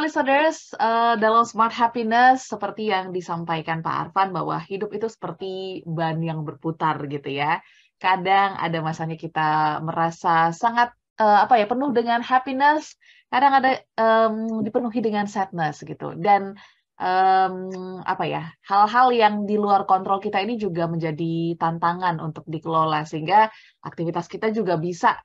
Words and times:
listeners, 0.00 0.72
uh, 0.80 1.20
dalam 1.20 1.44
Smart 1.44 1.74
Happiness 1.76 2.48
seperti 2.48 2.88
yang 2.88 3.12
disampaikan 3.12 3.84
Pak 3.84 4.08
Arfan 4.08 4.32
bahwa 4.32 4.56
hidup 4.64 4.94
itu 4.96 5.10
seperti 5.10 5.84
ban 5.84 6.16
yang 6.24 6.46
berputar 6.48 6.96
gitu 7.10 7.28
ya. 7.28 7.60
Kadang 8.00 8.56
ada 8.56 8.78
masanya 8.80 9.20
kita 9.20 9.82
merasa 9.84 10.54
sangat 10.56 10.96
uh, 11.20 11.44
apa 11.44 11.60
ya 11.60 11.68
penuh 11.68 11.92
dengan 11.92 12.24
happiness, 12.24 12.96
kadang 13.28 13.52
ada 13.58 13.84
um, 14.00 14.64
dipenuhi 14.64 15.04
dengan 15.04 15.28
sadness 15.28 15.84
gitu. 15.84 16.16
Dan 16.16 16.56
um, 17.02 17.98
apa 18.06 18.24
ya 18.24 18.42
hal-hal 18.64 19.10
yang 19.10 19.34
di 19.44 19.58
luar 19.58 19.84
kontrol 19.84 20.22
kita 20.22 20.38
ini 20.38 20.56
juga 20.56 20.86
menjadi 20.86 21.58
tantangan 21.58 22.22
untuk 22.22 22.46
dikelola 22.46 23.02
sehingga 23.02 23.50
aktivitas 23.82 24.30
kita 24.30 24.54
juga 24.54 24.78
bisa 24.78 25.18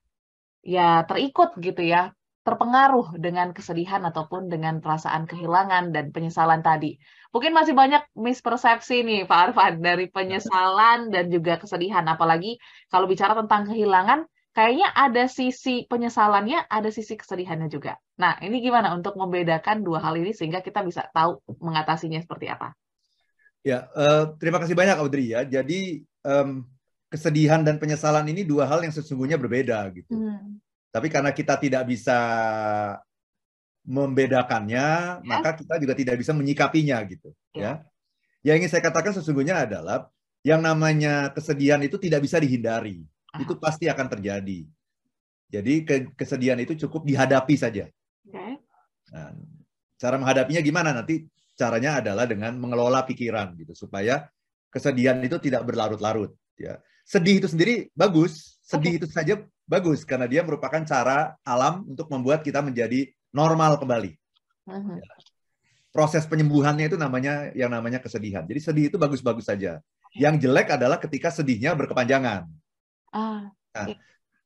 ya 0.66 1.06
terikut 1.06 1.56
gitu 1.62 1.86
ya 1.86 2.17
terpengaruh 2.48 3.20
dengan 3.20 3.52
kesedihan 3.52 4.08
ataupun 4.08 4.48
dengan 4.48 4.80
perasaan 4.80 5.28
kehilangan 5.28 5.92
dan 5.92 6.16
penyesalan 6.16 6.64
tadi. 6.64 6.96
Mungkin 7.36 7.52
masih 7.52 7.76
banyak 7.76 8.08
mispersepsi 8.16 9.04
nih 9.04 9.28
Pak 9.28 9.52
Arfan 9.52 9.84
dari 9.84 10.08
penyesalan 10.08 11.12
dan 11.12 11.28
juga 11.28 11.60
kesedihan. 11.60 12.08
Apalagi 12.08 12.56
kalau 12.88 13.04
bicara 13.04 13.36
tentang 13.36 13.68
kehilangan, 13.68 14.32
kayaknya 14.56 14.88
ada 14.96 15.28
sisi 15.28 15.84
penyesalannya, 15.92 16.72
ada 16.72 16.88
sisi 16.88 17.20
kesedihannya 17.20 17.68
juga. 17.68 18.00
Nah, 18.16 18.40
ini 18.40 18.64
gimana 18.64 18.96
untuk 18.96 19.20
membedakan 19.20 19.84
dua 19.84 20.00
hal 20.00 20.16
ini 20.16 20.32
sehingga 20.32 20.64
kita 20.64 20.88
bisa 20.88 21.04
tahu 21.12 21.44
mengatasinya 21.60 22.24
seperti 22.24 22.48
apa? 22.48 22.72
Ya, 23.60 23.92
uh, 23.92 24.40
terima 24.40 24.64
kasih 24.64 24.72
banyak 24.72 24.96
Audrey 24.96 25.36
ya. 25.36 25.44
Jadi 25.44 26.00
um, 26.24 26.64
kesedihan 27.12 27.60
dan 27.60 27.76
penyesalan 27.76 28.24
ini 28.32 28.48
dua 28.48 28.72
hal 28.72 28.88
yang 28.88 28.96
sesungguhnya 28.96 29.36
berbeda 29.36 29.84
gitu. 29.92 30.16
Hmm 30.16 30.64
tapi 30.98 31.14
karena 31.14 31.30
kita 31.30 31.62
tidak 31.62 31.86
bisa 31.86 32.18
membedakannya, 33.86 35.22
ya. 35.22 35.24
maka 35.24 35.54
kita 35.54 35.78
juga 35.78 35.94
tidak 35.94 36.18
bisa 36.20 36.34
menyikapinya 36.34 36.98
gitu, 37.06 37.30
ya. 37.54 37.62
ya. 37.62 37.74
Yang 38.42 38.56
ingin 38.66 38.72
saya 38.74 38.84
katakan 38.90 39.14
sesungguhnya 39.14 39.70
adalah 39.70 40.10
yang 40.42 40.66
namanya 40.66 41.30
kesedihan 41.38 41.80
itu 41.86 42.02
tidak 42.02 42.26
bisa 42.26 42.42
dihindari. 42.42 43.06
Aha. 43.32 43.46
Itu 43.46 43.62
pasti 43.62 43.86
akan 43.86 44.08
terjadi. 44.18 44.66
Jadi 45.48 45.74
ke 45.88 45.96
kesedihan 46.18 46.60
itu 46.60 46.76
cukup 46.88 47.08
dihadapi 47.08 47.56
saja. 47.56 47.88
Okay. 48.28 48.60
Nah, 49.16 49.32
cara 49.96 50.16
menghadapinya 50.20 50.60
gimana? 50.60 50.92
Nanti 50.92 51.24
caranya 51.56 52.04
adalah 52.04 52.28
dengan 52.28 52.56
mengelola 52.60 53.08
pikiran 53.08 53.56
gitu 53.56 53.72
supaya 53.76 54.28
kesedihan 54.68 55.20
itu 55.24 55.40
tidak 55.40 55.64
berlarut-larut 55.64 56.36
ya. 56.60 56.80
Sedih 57.08 57.40
itu 57.40 57.48
sendiri 57.48 57.88
bagus, 57.96 58.60
sedih 58.60 58.96
okay. 58.96 59.00
itu 59.00 59.08
saja 59.08 59.40
bagus 59.68 60.08
karena 60.08 60.26
dia 60.26 60.42
merupakan 60.42 60.80
cara 60.88 61.36
alam 61.44 61.84
untuk 61.86 62.08
membuat 62.08 62.42
kita 62.42 62.64
menjadi 62.64 63.12
normal 63.36 63.76
kembali. 63.78 64.16
Uh-huh. 64.66 64.98
Proses 65.92 66.24
penyembuhannya 66.24 66.88
itu 66.88 66.98
namanya 66.98 67.52
yang 67.52 67.70
namanya 67.70 68.00
kesedihan. 68.00 68.48
Jadi 68.48 68.60
sedih 68.64 68.86
itu 68.90 68.98
bagus-bagus 68.98 69.46
saja. 69.46 69.84
Yang 70.16 70.48
jelek 70.48 70.74
adalah 70.74 70.98
ketika 70.98 71.30
sedihnya 71.30 71.76
berkepanjangan. 71.76 72.48
Uh, 73.12 73.52
nah, 73.76 73.88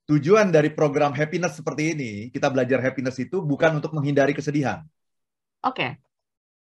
tujuan 0.09 0.49
dari 0.49 0.73
program 0.73 1.13
happiness 1.13 1.55
seperti 1.55 1.93
ini, 1.93 2.11
kita 2.33 2.49
belajar 2.49 2.81
happiness 2.81 3.15
itu 3.21 3.39
bukan 3.39 3.77
untuk 3.77 3.93
menghindari 3.93 4.33
kesedihan. 4.33 4.81
Oke. 5.61 5.77
Okay. 5.77 5.91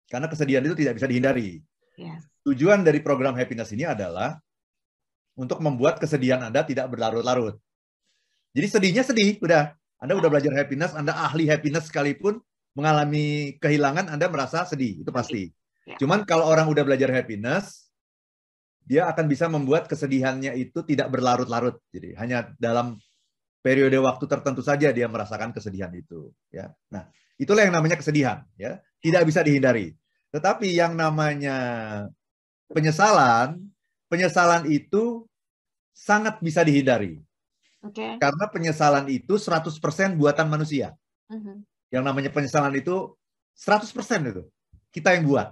Karena 0.07 0.29
kesedihan 0.29 0.61
itu 0.61 0.77
tidak 0.77 1.01
bisa 1.01 1.09
dihindari. 1.09 1.57
Yes. 1.97 2.21
Tujuan 2.43 2.85
dari 2.85 2.99
program 3.01 3.33
happiness 3.33 3.71
ini 3.71 3.87
adalah 3.87 4.37
untuk 5.33 5.63
membuat 5.63 5.97
kesedihan 5.97 6.43
Anda 6.43 6.61
tidak 6.61 6.91
berlarut-larut. 6.93 7.57
Jadi 8.53 8.67
sedihnya 8.69 9.03
sedih, 9.03 9.41
udah. 9.41 9.73
Anda 9.97 10.13
udah 10.19 10.29
belajar 10.29 10.51
happiness, 10.53 10.93
Anda 10.93 11.15
ahli 11.15 11.47
happiness 11.47 11.89
sekalipun 11.89 12.37
mengalami 12.77 13.57
kehilangan, 13.57 14.11
Anda 14.11 14.29
merasa 14.29 14.67
sedih, 14.67 15.01
itu 15.01 15.11
pasti. 15.13 15.49
Ya. 15.87 15.97
Cuman 15.97 16.27
kalau 16.27 16.47
orang 16.47 16.69
udah 16.69 16.83
belajar 16.85 17.09
happiness, 17.09 17.89
dia 18.83 19.07
akan 19.07 19.25
bisa 19.31 19.47
membuat 19.47 19.87
kesedihannya 19.87 20.53
itu 20.59 20.83
tidak 20.83 21.07
berlarut-larut. 21.07 21.79
Jadi 21.89 22.19
hanya 22.19 22.51
dalam 22.59 22.99
periode 23.63 23.95
waktu 24.03 24.27
tertentu 24.27 24.59
saja 24.59 24.91
dia 24.91 25.07
merasakan 25.07 25.55
kesedihan 25.55 25.91
itu. 25.95 26.35
Ya, 26.51 26.75
nah 26.91 27.07
itulah 27.39 27.63
yang 27.63 27.73
namanya 27.73 27.95
kesedihan. 27.95 28.43
Ya, 28.59 28.83
tidak 28.99 29.23
bisa 29.23 29.39
dihindari. 29.39 29.95
Tetapi 30.35 30.67
yang 30.67 30.99
namanya 30.99 31.57
penyesalan, 32.67 33.71
penyesalan 34.11 34.67
itu 34.67 35.23
sangat 35.95 36.43
bisa 36.43 36.65
dihindari. 36.65 37.23
Okay. 37.83 38.15
Karena 38.15 38.45
penyesalan 38.47 39.11
itu 39.11 39.35
100% 39.35 39.75
buatan 40.15 40.47
manusia. 40.47 40.95
Uh-huh. 41.27 41.59
Yang 41.91 42.03
namanya 42.07 42.31
penyesalan 42.31 42.71
itu 42.79 43.11
100% 43.59 44.31
itu. 44.31 44.43
Kita 44.87 45.11
yang 45.11 45.27
buat. 45.27 45.51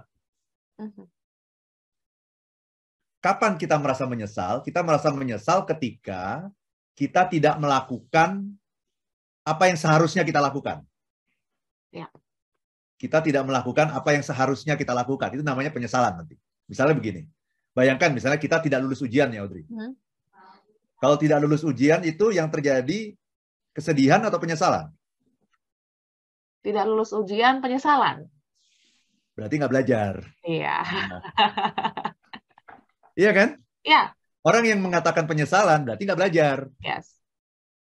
Uh-huh. 0.80 1.06
Kapan 3.20 3.60
kita 3.60 3.76
merasa 3.76 4.08
menyesal? 4.08 4.64
Kita 4.64 4.80
merasa 4.80 5.12
menyesal 5.12 5.68
ketika 5.68 6.48
kita 6.96 7.28
tidak 7.28 7.54
melakukan 7.60 8.56
apa 9.44 9.64
yang 9.68 9.78
seharusnya 9.78 10.24
kita 10.24 10.40
lakukan. 10.40 10.82
Ya. 11.92 12.08
Kita 12.96 13.20
tidak 13.20 13.44
melakukan 13.44 13.92
apa 13.92 14.16
yang 14.16 14.24
seharusnya 14.24 14.74
kita 14.80 14.96
lakukan. 14.96 15.36
Itu 15.36 15.44
namanya 15.44 15.68
penyesalan 15.68 16.24
nanti. 16.24 16.40
Misalnya 16.64 16.96
begini. 16.96 17.28
Bayangkan 17.76 18.16
misalnya 18.16 18.40
kita 18.40 18.64
tidak 18.64 18.80
lulus 18.80 19.04
ujian 19.04 19.28
ya 19.28 19.44
Audrey. 19.44 19.68
Uh-huh. 19.68 19.92
Kalau 21.02 21.18
tidak 21.18 21.42
lulus 21.42 21.66
ujian 21.66 21.98
itu 22.06 22.30
yang 22.30 22.46
terjadi 22.46 23.10
kesedihan 23.74 24.22
atau 24.22 24.38
penyesalan? 24.38 24.86
Tidak 26.62 26.84
lulus 26.86 27.10
ujian, 27.10 27.58
penyesalan. 27.58 28.30
Berarti 29.34 29.54
nggak 29.58 29.72
belajar. 29.74 30.22
Iya. 30.46 30.78
Nah. 30.86 31.22
iya 33.18 33.30
kan? 33.34 33.58
Iya. 33.82 34.14
Orang 34.46 34.62
yang 34.62 34.78
mengatakan 34.78 35.26
penyesalan 35.26 35.82
berarti 35.82 36.06
nggak 36.06 36.20
belajar. 36.22 36.70
Yes. 36.78 37.18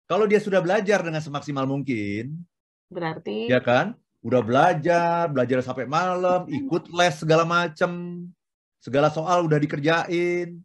Kalau 0.06 0.30
dia 0.30 0.38
sudah 0.38 0.62
belajar 0.62 1.02
dengan 1.02 1.18
semaksimal 1.18 1.66
mungkin, 1.66 2.38
berarti 2.86 3.50
ya 3.50 3.58
kan? 3.58 3.98
Udah 4.22 4.46
belajar, 4.46 5.26
belajar 5.26 5.58
sampai 5.66 5.90
malam, 5.90 6.46
ikut 6.46 6.86
les 6.94 7.18
segala 7.18 7.42
macam, 7.42 8.22
segala 8.78 9.10
soal 9.10 9.42
udah 9.42 9.58
dikerjain, 9.58 10.62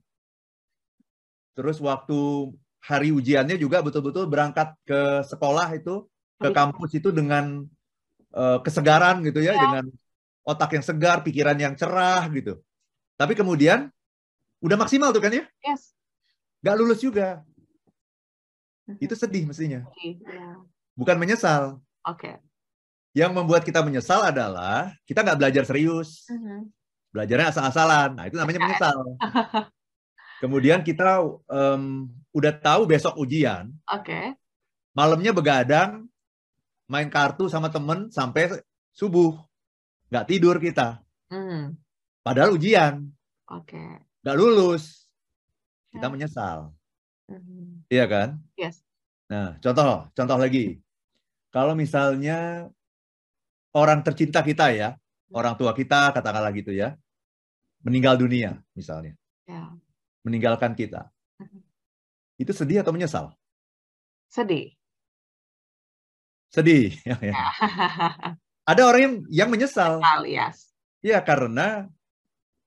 Terus 1.57 1.81
waktu 1.81 2.53
hari 2.85 3.09
ujiannya 3.09 3.57
juga 3.57 3.81
betul-betul 3.81 4.29
berangkat 4.29 4.77
ke 4.85 5.25
sekolah 5.25 5.73
itu, 5.73 6.05
ke 6.37 6.53
kampus 6.53 7.01
itu 7.01 7.09
dengan 7.09 7.65
uh, 8.37 8.61
kesegaran 8.61 9.25
gitu 9.25 9.41
ya, 9.41 9.57
ya, 9.57 9.61
dengan 9.65 9.85
otak 10.45 10.77
yang 10.77 10.85
segar, 10.85 11.25
pikiran 11.25 11.57
yang 11.57 11.73
cerah 11.73 12.29
gitu. 12.29 12.61
Tapi 13.17 13.33
kemudian 13.33 13.89
udah 14.61 14.77
maksimal 14.77 15.09
tuh 15.09 15.25
kan 15.25 15.33
ya? 15.33 15.49
Yes. 15.65 15.97
Gak 16.61 16.77
lulus 16.77 17.01
juga. 17.01 17.41
Itu 19.01 19.17
sedih 19.17 19.49
mestinya. 19.49 19.81
Ya. 19.97 20.61
Bukan 20.93 21.17
menyesal. 21.17 21.81
Oke. 22.05 22.21
Okay. 22.21 22.35
Yang 23.17 23.33
membuat 23.33 23.65
kita 23.65 23.81
menyesal 23.81 24.29
adalah 24.29 24.93
kita 25.09 25.25
nggak 25.25 25.41
belajar 25.41 25.63
serius. 25.65 26.29
Uh 26.29 26.37
-huh. 26.37 26.61
Belajarnya 27.09 27.49
asal-asalan. 27.49 28.13
Nah, 28.13 28.29
itu 28.29 28.37
namanya 28.37 28.61
menyesal. 28.61 28.97
Kemudian 30.37 30.85
kita 30.85 31.25
um, 31.49 32.05
udah 32.29 32.53
tahu 32.53 32.85
besok 32.85 33.17
ujian. 33.17 33.73
Oke. 33.89 34.05
Okay. 34.05 34.25
Malamnya 34.93 35.33
begadang, 35.33 36.05
main 36.85 37.09
kartu 37.09 37.49
sama 37.49 37.73
temen 37.73 38.13
sampai 38.13 38.61
subuh. 38.93 39.33
Nggak 40.13 40.27
tidur 40.29 40.55
kita. 40.61 41.01
Hmm. 41.33 41.73
Padahal 42.21 42.53
ujian. 42.53 43.09
Oke. 43.49 43.73
Okay. 43.73 43.89
Nggak 44.21 44.37
lulus. 44.37 45.09
Kita 45.89 46.05
okay. 46.05 46.13
menyesal. 46.13 46.57
Hmm. 47.25 47.81
Iya 47.89 48.05
kan? 48.05 48.29
Yes. 48.53 48.85
Nah, 49.27 49.57
contoh, 49.57 50.05
contoh 50.13 50.37
lagi. 50.37 50.77
Kalau 51.49 51.73
misalnya 51.73 52.69
orang 53.73 54.05
tercinta 54.05 54.45
kita 54.45 54.69
ya, 54.69 54.93
hmm. 54.93 55.33
orang 55.33 55.57
tua 55.57 55.73
kita 55.73 56.13
katakanlah 56.13 56.53
gitu 56.53 56.77
ya, 56.77 56.93
meninggal 57.81 58.21
dunia 58.21 58.61
misalnya. 58.77 59.17
Yeah 59.49 59.73
meninggalkan 60.27 60.75
kita. 60.75 61.07
Mm-hmm. 61.39 61.61
Itu 62.43 62.51
sedih 62.51 62.83
atau 62.83 62.91
menyesal? 62.91 63.31
Sedih. 64.27 64.75
Sedih. 66.51 66.91
Ya, 67.07 67.15
ya. 67.23 67.33
Ada 68.69 68.83
orang 68.83 69.01
yang 69.01 69.15
yang 69.31 69.49
menyesal. 69.49 70.03
yes. 70.27 70.75
Iya, 70.99 71.23
karena 71.23 71.87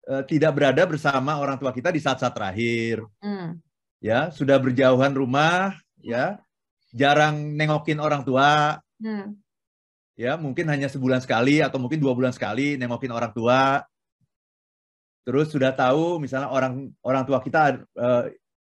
uh, 0.09 0.25
tidak 0.25 0.57
berada 0.57 0.89
bersama 0.89 1.37
orang 1.37 1.61
tua 1.61 1.77
kita 1.77 1.93
di 1.93 2.01
saat-saat 2.01 2.33
terakhir. 2.33 3.05
Mm. 3.21 3.61
Ya, 4.01 4.33
sudah 4.33 4.57
berjauhan 4.57 5.13
rumah, 5.13 5.77
ya. 6.01 6.41
Jarang 6.97 7.53
nengokin 7.53 8.01
orang 8.01 8.25
tua. 8.25 8.81
Mm. 8.97 9.37
Ya, 10.17 10.41
mungkin 10.41 10.73
hanya 10.73 10.89
sebulan 10.89 11.21
sekali 11.21 11.61
atau 11.61 11.77
mungkin 11.77 12.01
dua 12.01 12.17
bulan 12.17 12.33
sekali 12.33 12.81
nengokin 12.81 13.13
orang 13.13 13.33
tua 13.37 13.85
terus 15.27 15.53
sudah 15.53 15.71
tahu 15.75 16.19
misalnya 16.19 16.49
orang 16.49 16.89
orang 17.05 17.23
tua 17.29 17.39
kita 17.45 17.85
uh, 17.97 18.25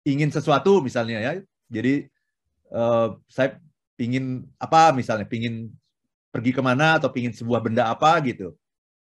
ingin 0.08 0.32
sesuatu 0.32 0.80
misalnya 0.80 1.20
ya 1.20 1.34
jadi 1.68 2.08
uh, 2.72 3.20
saya 3.28 3.60
ingin 4.00 4.46
apa 4.62 4.94
misalnya 4.94 5.26
ingin 5.28 5.74
pergi 6.32 6.52
ke 6.54 6.62
mana 6.62 7.02
atau 7.02 7.10
pingin 7.10 7.34
sebuah 7.34 7.60
benda 7.66 7.90
apa 7.90 8.22
gitu. 8.22 8.54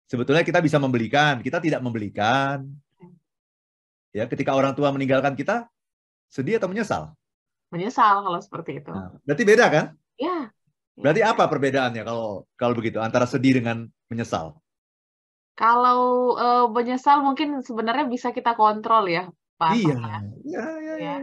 Sebetulnya 0.09 0.43
kita 0.43 0.59
bisa 0.59 0.81
membelikan, 0.81 1.39
kita 1.45 1.63
tidak 1.63 1.85
membelikan. 1.85 2.67
Ya, 4.11 4.27
ketika 4.27 4.57
orang 4.59 4.75
tua 4.75 4.91
meninggalkan 4.91 5.39
kita, 5.39 5.71
sedih 6.27 6.59
atau 6.59 6.67
menyesal? 6.67 7.15
Menyesal 7.71 8.27
kalau 8.27 8.41
seperti 8.43 8.83
itu. 8.83 8.91
Nah, 8.91 9.15
berarti 9.23 9.43
beda 9.47 9.67
kan? 9.71 9.87
Ya. 10.19 10.51
Berarti 10.99 11.23
apa 11.23 11.47
perbedaannya 11.47 12.03
kalau 12.03 12.43
kalau 12.59 12.75
begitu 12.75 12.99
antara 12.99 13.29
sedih 13.29 13.63
dengan 13.63 13.87
menyesal? 14.11 14.59
Kalau 15.61 16.33
uh, 16.41 16.67
menyesal 16.73 17.21
mungkin 17.21 17.61
sebenarnya 17.61 18.09
bisa 18.09 18.33
kita 18.33 18.57
kontrol 18.57 19.05
ya, 19.13 19.29
Pak. 19.61 19.77
Iya, 19.77 20.01
iya, 20.41 20.65
iya, 20.81 20.95
iya. 20.97 20.97
Ya. 20.97 21.17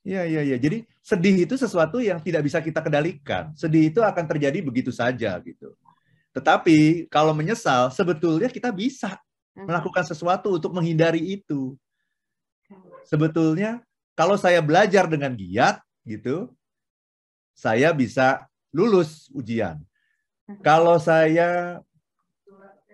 Iya, 0.00 0.22
iya, 0.26 0.40
iya. 0.50 0.56
Jadi 0.58 0.82
sedih 0.98 1.46
itu 1.46 1.54
sesuatu 1.54 2.02
yang 2.02 2.18
tidak 2.18 2.42
bisa 2.42 2.58
kita 2.58 2.82
kendalikan. 2.82 3.54
Sedih 3.54 3.86
itu 3.92 4.02
akan 4.02 4.24
terjadi 4.26 4.58
begitu 4.64 4.90
saja 4.90 5.38
gitu. 5.46 5.78
Tetapi 6.34 7.06
kalau 7.06 7.30
menyesal, 7.30 7.94
sebetulnya 7.94 8.50
kita 8.50 8.74
bisa 8.74 9.14
melakukan 9.54 10.02
sesuatu 10.02 10.58
untuk 10.58 10.74
menghindari 10.74 11.22
itu. 11.38 11.78
Sebetulnya 13.06 13.78
kalau 14.18 14.34
saya 14.34 14.58
belajar 14.58 15.06
dengan 15.06 15.36
giat 15.38 15.78
gitu, 16.02 16.50
saya 17.54 17.94
bisa 17.94 18.46
lulus 18.74 19.30
ujian. 19.36 19.78
Kalau 20.66 20.98
saya 20.98 21.78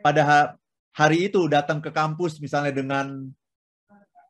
pada 0.06 0.54
hari 0.94 1.26
itu 1.26 1.50
datang 1.50 1.82
ke 1.82 1.90
kampus 1.90 2.38
misalnya 2.38 2.70
dengan 2.70 3.26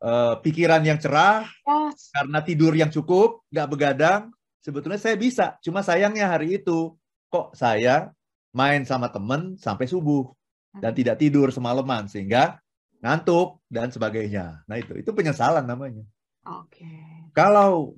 uh, 0.01 0.41
pikiran 0.41 0.81
yang 0.81 0.97
cerah, 0.97 1.45
yes. 1.45 2.09
karena 2.09 2.39
tidur 2.41 2.73
yang 2.73 2.89
cukup, 2.89 3.45
nggak 3.53 3.69
begadang, 3.69 4.21
sebetulnya 4.65 4.97
saya 4.97 5.13
bisa. 5.13 5.53
Cuma 5.61 5.85
sayangnya 5.85 6.33
hari 6.33 6.57
itu 6.57 6.97
kok 7.29 7.53
saya 7.53 8.09
main 8.57 8.81
sama 8.89 9.13
temen 9.13 9.53
sampai 9.61 9.85
subuh 9.85 10.33
dan 10.81 10.97
hmm. 10.97 10.99
tidak 11.05 11.15
tidur 11.21 11.53
semalaman 11.53 12.09
sehingga 12.09 12.57
ngantuk 13.05 13.61
dan 13.69 13.93
sebagainya. 13.93 14.65
Nah 14.65 14.81
itu 14.81 14.97
itu 14.97 15.13
penyesalan 15.13 15.61
namanya. 15.61 16.01
Oke. 16.41 16.81
Okay. 16.81 16.99
Kalau 17.37 17.93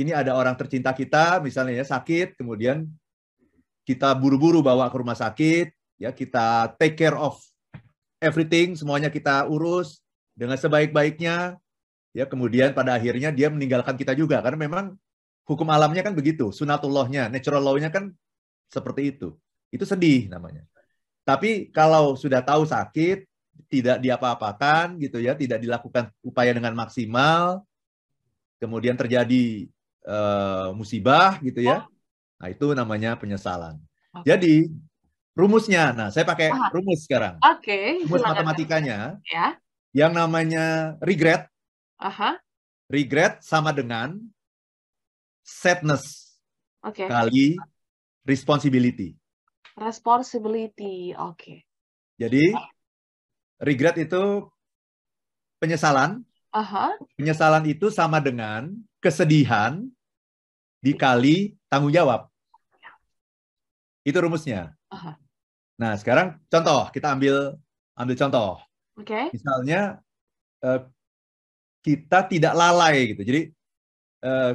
ini 0.00 0.16
ada 0.16 0.32
orang 0.32 0.56
tercinta 0.56 0.96
kita 0.96 1.44
misalnya 1.44 1.84
ya 1.84 1.84
sakit, 1.84 2.40
kemudian 2.40 2.88
kita 3.84 4.16
buru-buru 4.16 4.64
bawa 4.64 4.88
ke 4.88 4.96
rumah 4.96 5.14
sakit, 5.14 5.70
ya 5.96 6.12
kita 6.12 6.76
take 6.76 6.96
care 6.96 7.16
of 7.16 7.40
everything, 8.20 8.76
semuanya 8.76 9.12
kita 9.12 9.44
urus 9.48 10.00
dengan 10.36 10.56
sebaik-baiknya, 10.56 11.56
ya 12.16 12.24
kemudian 12.24 12.72
pada 12.72 12.96
akhirnya 12.96 13.32
dia 13.32 13.48
meninggalkan 13.52 13.96
kita 13.96 14.12
juga 14.16 14.40
karena 14.40 14.56
memang 14.56 14.96
hukum 15.46 15.68
alamnya 15.68 16.04
kan 16.04 16.12
begitu, 16.12 16.52
sunatullahnya, 16.52 17.28
natural 17.28 17.62
law-nya 17.64 17.88
kan 17.88 18.12
seperti 18.68 19.16
itu. 19.16 19.36
Itu 19.72 19.84
sedih 19.84 20.28
namanya. 20.32 20.64
Tapi 21.26 21.74
kalau 21.74 22.14
sudah 22.14 22.42
tahu 22.42 22.66
sakit, 22.66 23.26
tidak 23.66 23.98
diapa-apakan 23.98 25.00
gitu 25.00 25.18
ya, 25.18 25.34
tidak 25.34 25.58
dilakukan 25.58 26.12
upaya 26.22 26.52
dengan 26.54 26.76
maksimal, 26.76 27.64
kemudian 28.62 28.94
terjadi 28.94 29.66
uh, 30.06 30.70
musibah 30.76 31.40
gitu 31.42 31.64
ya. 31.64 31.88
Nah, 32.36 32.48
itu 32.52 32.76
namanya 32.76 33.16
penyesalan. 33.16 33.80
Jadi 34.24 34.72
rumusnya. 35.36 35.92
Nah, 35.92 36.08
saya 36.08 36.24
pakai 36.24 36.48
Aha. 36.50 36.72
rumus 36.72 37.04
sekarang. 37.04 37.36
Oke. 37.44 37.68
Okay, 37.68 37.86
rumus 38.08 38.24
silakan. 38.24 38.32
matematikanya. 38.32 38.98
Ya. 39.28 39.60
Yang 39.92 40.12
namanya 40.16 40.64
regret. 41.04 41.46
Aha. 42.00 42.40
Regret 42.88 43.44
sama 43.44 43.76
dengan 43.76 44.16
sadness 45.44 46.34
okay. 46.80 47.06
kali 47.06 47.60
responsibility. 48.24 49.14
Responsibility, 49.76 51.12
oke. 51.12 51.36
Okay. 51.36 51.58
Jadi 52.16 52.56
regret 53.60 54.00
itu 54.00 54.48
penyesalan. 55.60 56.24
Aha. 56.56 56.96
Penyesalan 57.20 57.68
itu 57.68 57.92
sama 57.92 58.16
dengan 58.24 58.72
kesedihan 59.04 59.84
dikali 60.80 61.52
tanggung 61.68 61.92
jawab. 61.92 62.32
Itu 64.06 64.16
rumusnya. 64.22 64.72
Aha. 64.88 65.18
Nah, 65.76 65.92
sekarang 66.00 66.40
contoh, 66.48 66.88
kita 66.88 67.12
ambil 67.12 67.60
ambil 67.96 68.16
contoh. 68.16 68.50
Oke. 68.96 69.12
Okay. 69.12 69.24
Misalnya 69.32 70.00
uh, 70.64 70.80
kita 71.84 72.24
tidak 72.26 72.52
lalai 72.56 73.12
gitu. 73.12 73.22
Jadi 73.22 73.42
uh, 74.24 74.52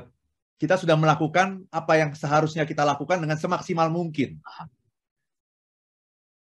kita 0.57 0.77
sudah 0.77 0.93
melakukan 0.93 1.65
apa 1.73 1.93
yang 1.97 2.09
seharusnya 2.13 2.65
kita 2.69 2.85
lakukan 2.85 3.21
dengan 3.21 3.37
semaksimal 3.37 3.89
mungkin. 3.89 4.37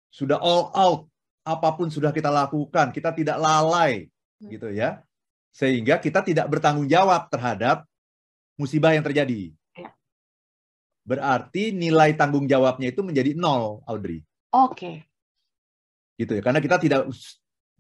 Sudah 0.10 0.42
all 0.42 0.74
out, 0.74 1.02
apa 1.46 1.70
pun 1.78 1.94
sudah 1.94 2.10
kita 2.10 2.34
lakukan, 2.34 2.90
kita 2.90 3.14
tidak 3.14 3.38
lalai 3.38 4.10
hmm. 4.42 4.50
gitu 4.50 4.70
ya. 4.74 5.06
Sehingga 5.54 5.98
kita 5.98 6.22
tidak 6.22 6.50
bertanggung 6.50 6.90
jawab 6.90 7.30
terhadap 7.34 7.86
musibah 8.58 8.94
yang 8.94 9.06
terjadi. 9.06 9.54
Ya. 9.78 9.90
Berarti 11.06 11.74
nilai 11.74 12.14
tanggung 12.14 12.46
jawabnya 12.46 12.90
itu 12.94 13.02
menjadi 13.06 13.38
nol, 13.38 13.82
Audrey. 13.86 14.22
Oke. 14.58 14.74
Okay. 14.74 14.96
Gitu 16.18 16.32
ya. 16.34 16.42
Karena 16.42 16.58
kita 16.58 16.82
tidak 16.82 17.06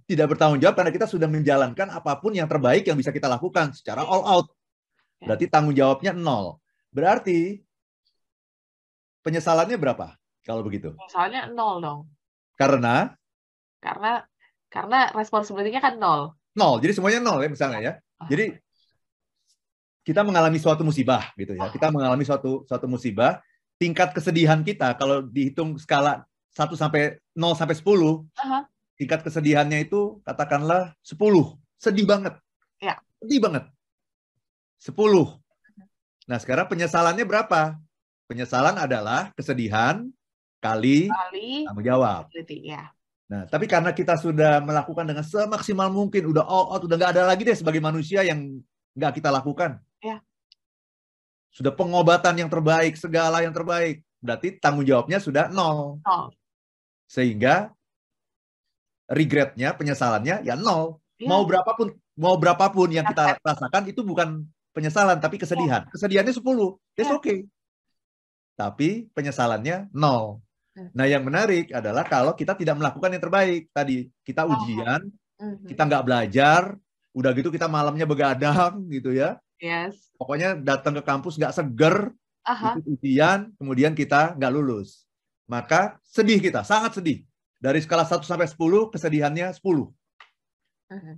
tidak 0.08 0.28
bertanggung 0.32 0.62
jawab 0.62 0.76
karena 0.78 0.94
kita 0.94 1.10
sudah 1.10 1.28
menjalankan 1.28 1.90
apa 1.92 2.16
pun 2.22 2.32
yang 2.32 2.48
terbaik 2.48 2.88
yang 2.88 2.96
bisa 2.96 3.12
kita 3.12 3.26
lakukan 3.28 3.74
secara 3.74 4.06
all 4.06 4.24
out. 4.24 4.48
Berarti 5.20 5.50
tanggung 5.50 5.74
jawabnya 5.74 6.14
nol. 6.14 6.62
Berarti 6.94 7.60
penyesalannya 9.26 9.76
berapa 9.76 10.16
kalau 10.46 10.62
begitu? 10.62 10.94
Penyesalannya 10.96 11.42
nol 11.52 11.76
dong. 11.82 12.00
Karena? 12.56 13.12
Karena 13.82 14.24
karena 14.72 15.12
responsibility-nya 15.12 15.82
kan 15.82 15.98
nol. 15.98 16.38
Nol. 16.56 16.80
Jadi 16.80 16.94
semuanya 16.96 17.20
nol 17.20 17.42
ya 17.42 17.50
misalnya 17.52 17.80
ya. 17.82 17.94
Ah. 18.22 18.30
Jadi 18.30 18.56
kita 20.08 20.24
mengalami 20.24 20.56
suatu 20.56 20.88
musibah 20.88 21.36
gitu 21.36 21.52
ya. 21.52 21.68
Kita 21.68 21.92
mengalami 21.92 22.24
suatu 22.24 22.64
suatu 22.64 22.88
musibah, 22.88 23.44
tingkat 23.76 24.16
kesedihan 24.16 24.64
kita 24.64 24.96
kalau 24.96 25.20
dihitung 25.20 25.76
skala 25.76 26.24
1 26.58 26.74
sampai 26.74 27.22
0 27.38 27.54
sampai 27.54 27.76
10, 27.78 27.86
uh-huh. 27.86 28.64
tingkat 28.98 29.22
kesedihannya 29.22 29.86
itu 29.86 30.18
katakanlah 30.26 30.98
10. 31.06 31.14
Sedih 31.78 32.10
banget. 32.10 32.34
Ya. 32.82 32.98
Sedih 33.22 33.46
banget. 33.46 33.70
10. 34.82 34.98
Nah, 36.26 36.38
sekarang 36.42 36.66
penyesalannya 36.66 37.26
berapa? 37.30 37.78
Penyesalan 38.26 38.76
adalah 38.76 39.30
kesedihan 39.38 40.10
kali, 40.58 41.08
kali 41.08 41.70
tanggung 41.70 41.86
jawab. 41.86 42.28
Ya. 42.50 42.90
Nah, 43.30 43.46
tapi 43.46 43.70
karena 43.70 43.94
kita 43.94 44.18
sudah 44.18 44.58
melakukan 44.60 45.06
dengan 45.06 45.24
semaksimal 45.24 45.94
mungkin, 45.94 46.34
udah 46.34 46.44
all 46.44 46.74
out, 46.74 46.82
udah 46.84 46.98
nggak 46.98 47.12
ada 47.14 47.24
lagi 47.30 47.46
deh 47.46 47.56
sebagai 47.56 47.80
manusia 47.80 48.26
yang 48.26 48.60
nggak 48.98 49.22
kita 49.22 49.30
lakukan. 49.30 49.78
Ya. 50.02 50.20
Sudah 51.54 51.72
pengobatan 51.72 52.34
yang 52.36 52.50
terbaik, 52.50 52.98
segala 52.98 53.46
yang 53.46 53.54
terbaik. 53.54 54.02
Berarti 54.18 54.58
tanggung 54.58 54.84
jawabnya 54.84 55.22
sudah 55.22 55.48
nol. 55.54 56.02
Nol 56.02 56.34
sehingga 57.08 57.72
regretnya, 59.08 59.74
penyesalannya 59.74 60.44
ya 60.44 60.54
nol. 60.60 61.00
Ya. 61.18 61.32
Mau 61.32 61.48
berapapun 61.48 61.96
mau 62.20 62.36
berapapun 62.38 62.92
yang 62.94 63.08
kita 63.08 63.40
rasakan 63.42 63.90
itu 63.90 64.04
bukan 64.04 64.46
penyesalan 64.76 65.18
tapi 65.18 65.40
kesedihan. 65.42 65.88
Ya. 65.88 65.92
Kesedihannya 65.96 66.36
10. 66.36 66.44
It's 67.00 67.10
ya. 67.10 67.16
okay. 67.18 67.48
Tapi 68.54 69.08
penyesalannya 69.16 69.90
nol. 69.96 70.44
Hmm. 70.78 70.94
Nah, 70.94 71.10
yang 71.10 71.26
menarik 71.26 71.74
adalah 71.74 72.06
kalau 72.06 72.38
kita 72.38 72.54
tidak 72.54 72.78
melakukan 72.78 73.10
yang 73.10 73.24
terbaik 73.24 73.72
tadi. 73.74 74.12
Kita 74.22 74.46
oh. 74.46 74.54
ujian, 74.54 75.02
hmm. 75.42 75.66
kita 75.66 75.82
nggak 75.90 76.06
belajar, 76.06 76.62
udah 77.18 77.32
gitu 77.34 77.50
kita 77.50 77.66
malamnya 77.66 78.06
begadang 78.06 78.86
gitu 78.94 79.16
ya. 79.16 79.42
Yes. 79.58 80.14
Pokoknya 80.22 80.54
datang 80.54 80.94
ke 80.94 81.02
kampus 81.02 81.42
nggak 81.42 81.56
seger, 81.56 82.14
Aha. 82.46 82.78
ikut 82.78 82.86
ujian, 82.94 83.50
kemudian 83.58 83.98
kita 83.98 84.38
nggak 84.38 84.54
lulus 84.54 85.08
maka 85.48 85.96
sedih 86.18 86.42
kita, 86.42 86.66
sangat 86.66 86.98
sedih. 86.98 87.22
Dari 87.62 87.78
skala 87.82 88.06
1 88.06 88.26
sampai 88.26 88.50
10, 88.50 88.90
kesedihannya 88.90 89.54
10. 89.54 89.62
Uh-huh. 90.90 91.16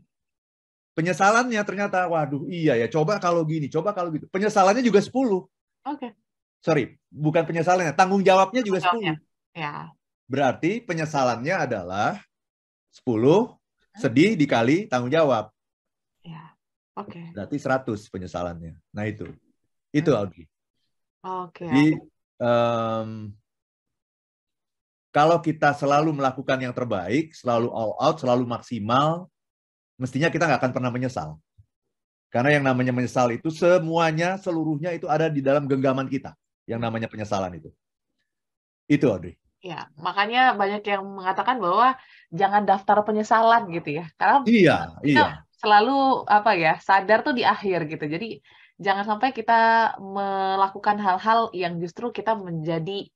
Penyesalannya 0.95 1.61
ternyata, 1.63 2.11
waduh 2.11 2.43
iya 2.51 2.75
ya, 2.75 2.87
coba 2.91 3.19
kalau 3.23 3.47
gini, 3.47 3.71
coba 3.71 3.95
kalau 3.95 4.11
gitu. 4.11 4.27
Penyesalannya 4.27 4.83
juga 4.83 4.99
10. 4.99 5.15
Oke. 5.15 5.47
Okay. 5.83 6.11
Sorry, 6.59 6.99
bukan 7.07 7.47
penyesalannya, 7.47 7.95
tanggung 7.95 8.19
jawabnya 8.19 8.59
juga 8.59 8.83
10. 8.83 9.15
Ya. 9.55 9.95
Berarti 10.27 10.83
penyesalannya 10.83 11.55
adalah 11.55 12.19
10, 12.91 13.55
sedih 13.95 14.35
dikali 14.35 14.91
tanggung 14.91 15.11
jawab. 15.11 15.55
Ya, 16.23 16.51
oke. 16.99 17.15
Okay. 17.15 17.25
Berarti 17.31 17.55
100 17.55 18.11
penyesalannya. 18.11 18.75
Nah 18.91 19.03
itu. 19.07 19.27
Itu 19.89 20.11
hmm. 20.13 20.19
Audrey. 20.19 20.45
Oke. 21.23 21.63
Okay. 21.63 21.67
Jadi, 21.67 21.87
um, 22.43 23.33
kalau 25.09 25.41
kita 25.41 25.73
selalu 25.73 26.13
melakukan 26.13 26.61
yang 26.61 26.73
terbaik, 26.73 27.33
selalu 27.33 27.73
all 27.73 27.97
out, 27.97 28.21
selalu 28.21 28.45
maksimal, 28.45 29.25
mestinya 29.97 30.29
kita 30.29 30.45
nggak 30.45 30.61
akan 30.61 30.73
pernah 30.73 30.91
menyesal. 30.93 31.41
Karena 32.29 32.53
yang 32.53 32.65
namanya 32.65 32.93
menyesal 32.93 33.33
itu 33.33 33.49
semuanya, 33.49 34.37
seluruhnya 34.37 34.93
itu 34.93 35.09
ada 35.09 35.25
di 35.33 35.41
dalam 35.41 35.65
genggaman 35.65 36.05
kita. 36.05 36.37
Yang 36.69 36.81
namanya 36.85 37.07
penyesalan 37.09 37.57
itu. 37.57 37.73
Itu 38.85 39.09
Audrey. 39.09 39.33
Ya, 39.59 39.89
makanya 39.97 40.53
banyak 40.55 40.85
yang 40.85 41.03
mengatakan 41.03 41.57
bahwa 41.57 41.97
jangan 42.29 42.63
daftar 42.69 43.01
penyesalan 43.01 43.73
gitu 43.73 43.99
ya. 43.99 44.05
Karena 44.15 44.45
iya, 44.45 44.77
iya. 45.01 45.43
selalu 45.57 46.23
apa 46.29 46.53
ya, 46.53 46.77
sadar 46.77 47.25
tuh 47.25 47.33
di 47.33 47.41
akhir 47.41 47.89
gitu. 47.89 48.05
Jadi 48.05 48.39
jangan 48.77 49.03
sampai 49.09 49.33
kita 49.33 49.97
melakukan 49.97 51.01
hal-hal 51.01 51.49
yang 51.51 51.81
justru 51.81 52.13
kita 52.13 52.37
menjadi 52.37 53.09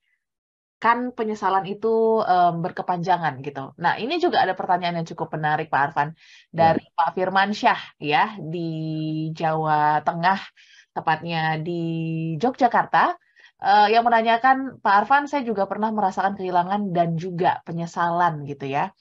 kan 0.84 1.16
penyesalan 1.16 1.64
itu 1.64 2.20
um, 2.20 2.60
berkepanjangan 2.60 3.40
gitu. 3.40 3.72
Nah, 3.80 3.96
ini 3.96 4.20
juga 4.20 4.44
ada 4.44 4.52
pertanyaan 4.52 5.00
yang 5.00 5.08
cukup 5.08 5.40
menarik 5.40 5.72
Pak 5.72 5.82
Arfan 5.88 6.10
dari 6.52 6.84
ya. 6.84 6.92
Pak 6.92 7.10
Firman 7.16 7.56
Syah 7.56 7.82
ya 8.04 8.36
di 8.36 8.68
Jawa 9.32 10.04
Tengah, 10.04 10.44
tepatnya 10.92 11.56
di 11.64 11.82
Yogyakarta 12.36 13.16
uh, 13.64 13.88
yang 13.88 14.04
menanyakan 14.04 14.84
Pak 14.84 14.96
Arfan, 15.08 15.32
saya 15.32 15.48
juga 15.48 15.72
pernah 15.72 15.88
merasakan 15.96 16.36
kehilangan 16.36 16.92
dan 16.92 17.16
juga 17.16 17.64
penyesalan 17.64 18.44
gitu 18.44 18.68
ya. 18.68 18.92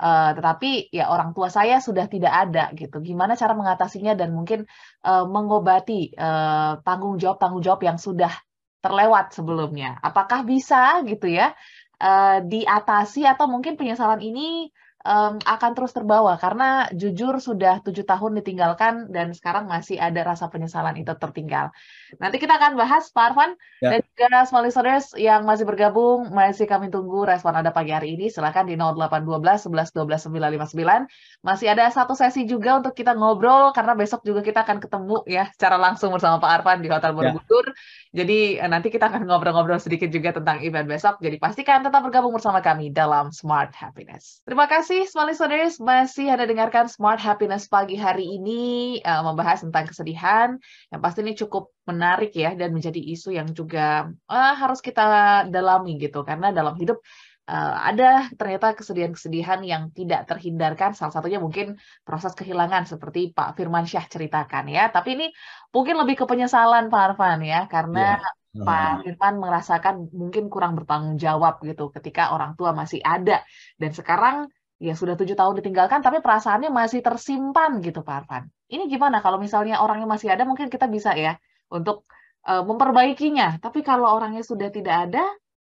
Uh, 0.00 0.32
tetapi 0.32 0.90
ya 0.90 1.12
orang 1.12 1.36
tua 1.36 1.52
saya 1.52 1.78
sudah 1.78 2.10
tidak 2.10 2.32
ada 2.32 2.74
gitu. 2.74 2.98
Gimana 3.04 3.38
cara 3.38 3.54
mengatasinya 3.54 4.18
dan 4.18 4.34
mungkin 4.34 4.66
uh, 5.06 5.28
mengobati 5.28 6.10
uh, 6.16 6.80
tanggung 6.82 7.20
jawab 7.22 7.38
tanggung 7.38 7.62
jawab 7.62 7.84
yang 7.86 8.00
sudah 8.00 8.32
terlewat 8.80 9.36
sebelumnya. 9.36 10.00
Apakah 10.00 10.44
bisa 10.44 11.04
gitu 11.04 11.28
ya 11.28 11.52
uh, 12.00 12.40
diatasi 12.40 13.28
atau 13.28 13.46
mungkin 13.46 13.76
penyesalan 13.76 14.24
ini 14.24 14.72
um, 15.04 15.36
akan 15.40 15.70
terus 15.76 15.92
terbawa 15.92 16.36
karena 16.40 16.88
jujur 16.92 17.40
sudah 17.40 17.84
tujuh 17.84 18.04
tahun 18.04 18.40
ditinggalkan 18.40 19.12
dan 19.12 19.32
sekarang 19.36 19.68
masih 19.68 20.00
ada 20.00 20.20
rasa 20.24 20.48
penyesalan 20.48 20.96
itu 21.00 21.12
tertinggal. 21.16 21.72
Nanti 22.18 22.42
kita 22.42 22.58
akan 22.58 22.74
bahas 22.74 23.12
Pak 23.14 23.24
Arfan 23.30 23.54
ya. 23.78 23.94
dan 23.94 24.00
juga 24.02 24.26
small 24.48 24.66
listeners 24.66 25.14
yang 25.14 25.46
masih 25.46 25.68
bergabung 25.68 26.32
masih 26.34 26.66
kami 26.66 26.90
tunggu 26.90 27.22
respon 27.22 27.54
Anda 27.54 27.70
pagi 27.70 27.94
hari 27.94 28.18
ini 28.18 28.32
silahkan 28.32 28.66
di 28.66 28.74
0812 28.74 29.70
11 29.70 29.94
12 29.94 30.26
959. 30.32 31.46
Masih 31.46 31.66
ada 31.70 31.86
satu 31.92 32.18
sesi 32.18 32.48
juga 32.48 32.82
untuk 32.82 32.96
kita 32.96 33.14
ngobrol 33.14 33.70
karena 33.70 33.94
besok 33.94 34.26
juga 34.26 34.40
kita 34.42 34.66
akan 34.66 34.82
ketemu 34.82 35.16
ya 35.30 35.46
secara 35.54 35.76
langsung 35.78 36.10
bersama 36.10 36.42
Pak 36.42 36.50
Arfan 36.60 36.82
di 36.82 36.88
Hotel 36.90 37.12
ya. 37.12 37.16
Borobudur. 37.16 37.66
Ya. 37.70 38.24
Jadi 38.24 38.58
eh, 38.58 38.70
nanti 38.70 38.88
kita 38.90 39.06
akan 39.06 39.28
ngobrol-ngobrol 39.28 39.78
sedikit 39.78 40.10
juga 40.10 40.34
tentang 40.34 40.64
event 40.66 40.88
besok. 40.88 41.22
Jadi 41.22 41.36
pastikan 41.38 41.86
tetap 41.86 42.02
bergabung 42.02 42.34
bersama 42.34 42.58
kami 42.64 42.90
dalam 42.90 43.30
Smart 43.30 43.76
Happiness. 43.76 44.42
Terima 44.42 44.66
kasih 44.66 45.06
Smart 45.06 45.30
Listeners 45.30 45.78
masih 45.78 46.32
Anda 46.32 46.48
dengarkan 46.48 46.88
Smart 46.88 47.20
Happiness 47.20 47.68
pagi 47.68 47.94
hari 48.00 48.26
ini 48.26 48.98
uh, 49.04 49.22
membahas 49.26 49.60
tentang 49.60 49.86
kesedihan 49.86 50.56
yang 50.88 51.00
pasti 51.02 51.20
ini 51.20 51.36
cukup 51.36 51.70
menarik 51.90 52.30
ya 52.42 52.54
dan 52.60 52.70
menjadi 52.76 53.00
isu 53.14 53.28
yang 53.38 53.48
juga 53.58 54.08
uh, 54.30 54.54
harus 54.60 54.78
kita 54.78 55.02
dalami 55.50 55.98
gitu. 55.98 56.22
Karena 56.28 56.54
dalam 56.54 56.74
hidup 56.78 57.02
uh, 57.50 57.74
ada 57.90 58.30
ternyata 58.38 58.78
kesedihan-kesedihan 58.78 59.60
yang 59.66 59.82
tidak 59.90 60.30
terhindarkan. 60.30 60.94
Salah 60.94 61.10
satunya 61.10 61.42
mungkin 61.42 61.74
proses 62.06 62.32
kehilangan 62.38 62.86
seperti 62.86 63.34
Pak 63.34 63.58
Firman 63.58 63.84
Syah 63.90 64.06
ceritakan 64.06 64.70
ya. 64.70 64.88
Tapi 64.94 65.18
ini 65.18 65.26
mungkin 65.74 65.98
lebih 65.98 66.22
ke 66.22 66.24
penyesalan 66.30 66.86
Pak 66.92 67.02
Arfan 67.14 67.42
ya. 67.42 67.66
Karena 67.66 68.22
yeah. 68.54 68.64
Pak 68.64 68.92
Firman 69.02 69.34
merasakan 69.42 69.94
mungkin 70.14 70.46
kurang 70.46 70.78
bertanggung 70.78 71.18
jawab 71.18 71.58
gitu 71.66 71.90
ketika 71.90 72.30
orang 72.30 72.54
tua 72.54 72.70
masih 72.70 73.02
ada. 73.02 73.42
Dan 73.74 73.90
sekarang 73.90 74.46
ya 74.80 74.96
sudah 74.96 75.12
tujuh 75.12 75.36
tahun 75.36 75.60
ditinggalkan 75.60 76.00
tapi 76.00 76.24
perasaannya 76.24 76.72
masih 76.72 77.04
tersimpan 77.04 77.84
gitu 77.84 78.00
Pak 78.00 78.14
Arfan. 78.24 78.48
Ini 78.70 78.86
gimana? 78.86 79.20
Kalau 79.20 79.36
misalnya 79.36 79.82
orangnya 79.82 80.08
masih 80.08 80.32
ada 80.32 80.46
mungkin 80.48 80.70
kita 80.72 80.86
bisa 80.86 81.12
ya 81.18 81.36
untuk 81.70 82.04
uh, 82.44 82.60
memperbaikinya. 82.66 83.62
Tapi 83.62 83.80
kalau 83.80 84.10
orangnya 84.10 84.42
sudah 84.42 84.68
tidak 84.68 85.10
ada, 85.10 85.24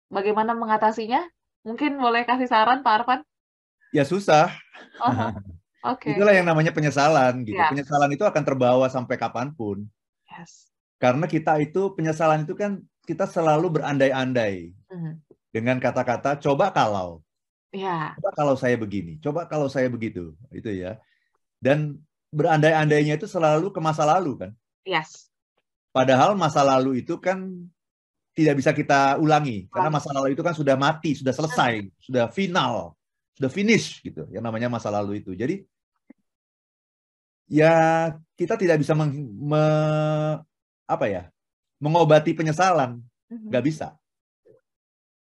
bagaimana 0.09 0.55
mengatasinya? 0.55 1.27
Mungkin 1.67 1.99
boleh 1.99 2.23
kasih 2.23 2.47
saran 2.47 2.81
Pak 2.81 2.93
Arfan? 3.03 3.19
Ya 3.91 4.07
susah. 4.07 4.49
Oh, 5.03 5.11
Oke. 5.91 6.11
Okay. 6.11 6.11
Itulah 6.15 6.33
yang 6.35 6.47
namanya 6.47 6.71
penyesalan 6.71 7.43
gitu. 7.43 7.59
Yeah. 7.59 7.71
Penyesalan 7.71 8.11
itu 8.15 8.23
akan 8.23 8.43
terbawa 8.43 8.87
sampai 8.87 9.19
kapan 9.19 9.51
pun. 9.51 9.85
Yes. 10.31 10.71
Karena 10.99 11.27
kita 11.27 11.59
itu 11.59 11.91
penyesalan 11.95 12.47
itu 12.47 12.55
kan 12.55 12.79
kita 13.03 13.27
selalu 13.27 13.79
berandai-andai 13.79 14.71
mhm. 14.91 14.99
-huh. 14.99 15.13
dengan 15.51 15.79
kata-kata 15.79 16.39
coba 16.39 16.71
kalau 16.71 17.23
Ya. 17.69 18.17
Coba 18.17 18.29
kalau 18.33 18.55
saya 18.57 18.75
begini, 18.81 19.21
coba 19.21 19.45
kalau 19.45 19.69
saya 19.69 19.85
begitu, 19.93 20.33
itu 20.49 20.69
ya. 20.73 20.97
Dan 21.61 22.01
berandai-andainya 22.33 23.17
itu 23.17 23.29
selalu 23.29 23.69
ke 23.69 23.77
masa 23.81 24.05
lalu 24.09 24.41
kan. 24.41 24.51
Yes. 24.85 25.28
Padahal 25.89 26.37
masa 26.37 26.61
lalu 26.61 27.01
itu 27.01 27.17
kan 27.17 27.49
tidak 28.37 28.55
bisa 28.61 28.71
kita 28.71 29.17
ulangi 29.19 29.67
karena 29.73 29.89
masa 29.89 30.13
lalu 30.13 30.37
itu 30.37 30.45
kan 30.45 30.53
sudah 30.53 30.77
mati, 30.77 31.17
sudah 31.17 31.33
selesai, 31.33 31.89
sudah 31.99 32.29
final, 32.29 32.95
sudah 33.35 33.49
finish 33.49 33.99
gitu. 34.05 34.29
Yang 34.29 34.43
namanya 34.45 34.69
masa 34.69 34.93
lalu 34.93 35.19
itu. 35.19 35.33
Jadi 35.33 35.65
ya 37.49 38.13
kita 38.37 38.55
tidak 38.55 38.79
bisa 38.79 38.93
meng, 38.93 39.11
me, 39.33 39.63
apa 40.85 41.05
ya 41.09 41.23
mengobati 41.81 42.35
penyesalan, 42.35 43.01
mm-hmm. 43.01 43.49
nggak 43.49 43.65
bisa. 43.65 43.95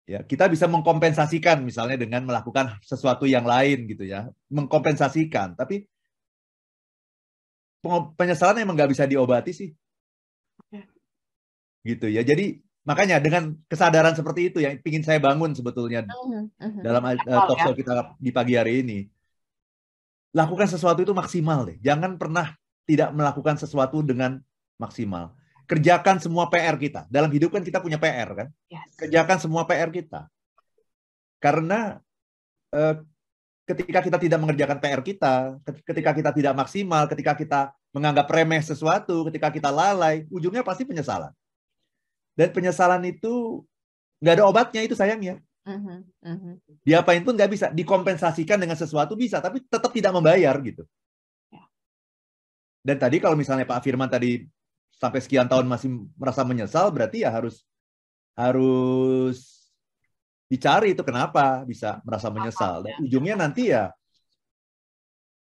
Ya, 0.07 0.23
kita 0.23 0.47
bisa 0.47 0.71
mengkompensasikan 0.71 1.59
misalnya 1.67 1.99
dengan 1.99 2.23
melakukan 2.23 2.79
sesuatu 2.79 3.27
yang 3.27 3.43
lain 3.43 3.91
gitu 3.91 4.07
ya, 4.07 4.31
mengkompensasikan. 4.47 5.59
Tapi 5.59 5.83
penyesalan 8.15 8.63
emang 8.63 8.75
nggak 8.79 8.91
bisa 8.95 9.03
diobati 9.03 9.51
sih, 9.51 9.69
gitu 11.87 12.11
ya. 12.11 12.21
Jadi 12.27 12.59
makanya 12.83 13.23
dengan 13.23 13.55
kesadaran 13.71 14.15
seperti 14.15 14.51
itu 14.51 14.59
yang 14.59 14.79
ingin 14.83 15.03
saya 15.03 15.19
bangun 15.19 15.51
sebetulnya 15.51 16.07
uh-huh, 16.07 16.47
uh-huh. 16.47 16.83
dalam 16.83 17.03
uh, 17.03 17.47
talk 17.47 17.59
show 17.63 17.75
kita 17.75 18.15
di 18.19 18.31
pagi 18.35 18.59
hari 18.59 18.83
ini, 18.83 18.99
lakukan 20.35 20.67
sesuatu 20.67 20.99
itu 21.07 21.15
maksimal 21.15 21.63
deh. 21.63 21.79
Jangan 21.79 22.19
pernah 22.19 22.51
tidak 22.83 23.15
melakukan 23.15 23.55
sesuatu 23.55 24.03
dengan 24.03 24.39
maksimal 24.75 25.31
kerjakan 25.67 26.17
semua 26.23 26.47
PR 26.47 26.79
kita. 26.79 27.05
Dalam 27.11 27.27
hidup 27.29 27.51
kan 27.51 27.61
kita 27.61 27.83
punya 27.83 27.99
PR 27.99 28.31
kan? 28.31 28.47
Yes. 28.71 28.87
Kerjakan 28.95 29.37
semua 29.37 29.67
PR 29.67 29.91
kita. 29.91 30.31
Karena 31.43 31.99
eh, 32.71 33.03
ketika 33.67 33.99
kita 33.99 34.17
tidak 34.17 34.39
mengerjakan 34.39 34.79
PR 34.79 35.03
kita, 35.03 35.59
ketika 35.83 36.11
kita 36.15 36.31
tidak 36.31 36.53
maksimal, 36.55 37.03
ketika 37.11 37.35
kita 37.35 37.59
menganggap 37.91 38.25
remeh 38.31 38.63
sesuatu, 38.63 39.27
ketika 39.27 39.51
kita 39.51 39.67
lalai, 39.67 40.23
ujungnya 40.31 40.63
pasti 40.63 40.87
penyesalan. 40.87 41.35
Dan 42.37 42.53
penyesalan 42.53 43.01
itu 43.09 43.65
nggak 44.21 44.33
ada 44.37 44.45
obatnya 44.45 44.85
itu 44.85 44.93
sayangnya. 44.93 45.41
Uh-huh, 45.67 46.05
uh-huh. 46.23 46.55
Diapain 46.85 47.25
pun 47.25 47.33
nggak 47.33 47.51
bisa. 47.51 47.67
Dikompensasikan 47.73 48.61
dengan 48.61 48.77
sesuatu 48.77 49.17
bisa, 49.17 49.41
tapi 49.41 49.65
tetap 49.65 49.89
tidak 49.89 50.13
membayar 50.13 50.53
gitu. 50.61 50.85
Ya. 51.49 51.65
Dan 52.85 52.95
tadi 53.01 53.17
kalau 53.17 53.35
misalnya 53.35 53.65
Pak 53.65 53.81
Firman 53.81 54.07
tadi 54.07 54.45
sampai 54.97 55.21
sekian 55.21 55.45
tahun 55.45 55.69
masih 55.69 55.89
merasa 56.17 56.41
menyesal 56.41 56.89
berarti 56.89 57.21
ya 57.21 57.29
harus 57.29 57.61
harus 58.33 59.37
dicari 60.49 60.97
itu 60.97 61.05
kenapa 61.05 61.61
bisa 61.69 62.01
merasa 62.01 62.33
menyesal 62.33 62.81
dan 62.81 62.97
ujungnya 63.05 63.37
nanti 63.37 63.69
ya 63.69 63.93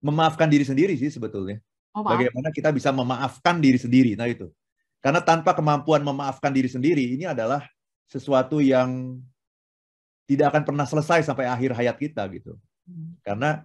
memaafkan 0.05 0.45
diri 0.45 0.65
sendiri 0.67 0.93
sih 0.99 1.09
sebetulnya 1.09 1.57
oh, 1.97 2.05
bagaimana 2.05 2.53
kita 2.53 2.69
bisa 2.69 2.93
memaafkan 2.93 3.57
diri 3.57 3.79
sendiri 3.81 4.13
nah 4.13 4.29
itu 4.29 4.53
karena 4.99 5.23
tanpa 5.23 5.55
kemampuan 5.55 6.03
memaafkan 6.03 6.51
diri 6.51 6.67
sendiri 6.67 7.15
ini 7.15 7.25
adalah 7.27 7.63
sesuatu 8.09 8.59
yang 8.59 9.19
tidak 10.29 10.53
akan 10.53 10.63
pernah 10.65 10.85
selesai 10.85 11.25
sampai 11.25 11.49
akhir 11.49 11.73
hayat 11.73 11.95
kita 11.97 12.23
gitu 12.33 12.55
hmm. 12.85 13.23
karena 13.23 13.63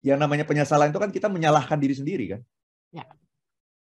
yang 0.00 0.16
namanya 0.16 0.48
penyesalan 0.48 0.88
itu 0.88 0.98
kan 0.98 1.12
kita 1.12 1.28
menyalahkan 1.28 1.76
diri 1.76 1.94
sendiri 1.94 2.24
kan 2.36 2.40
ya 2.90 3.04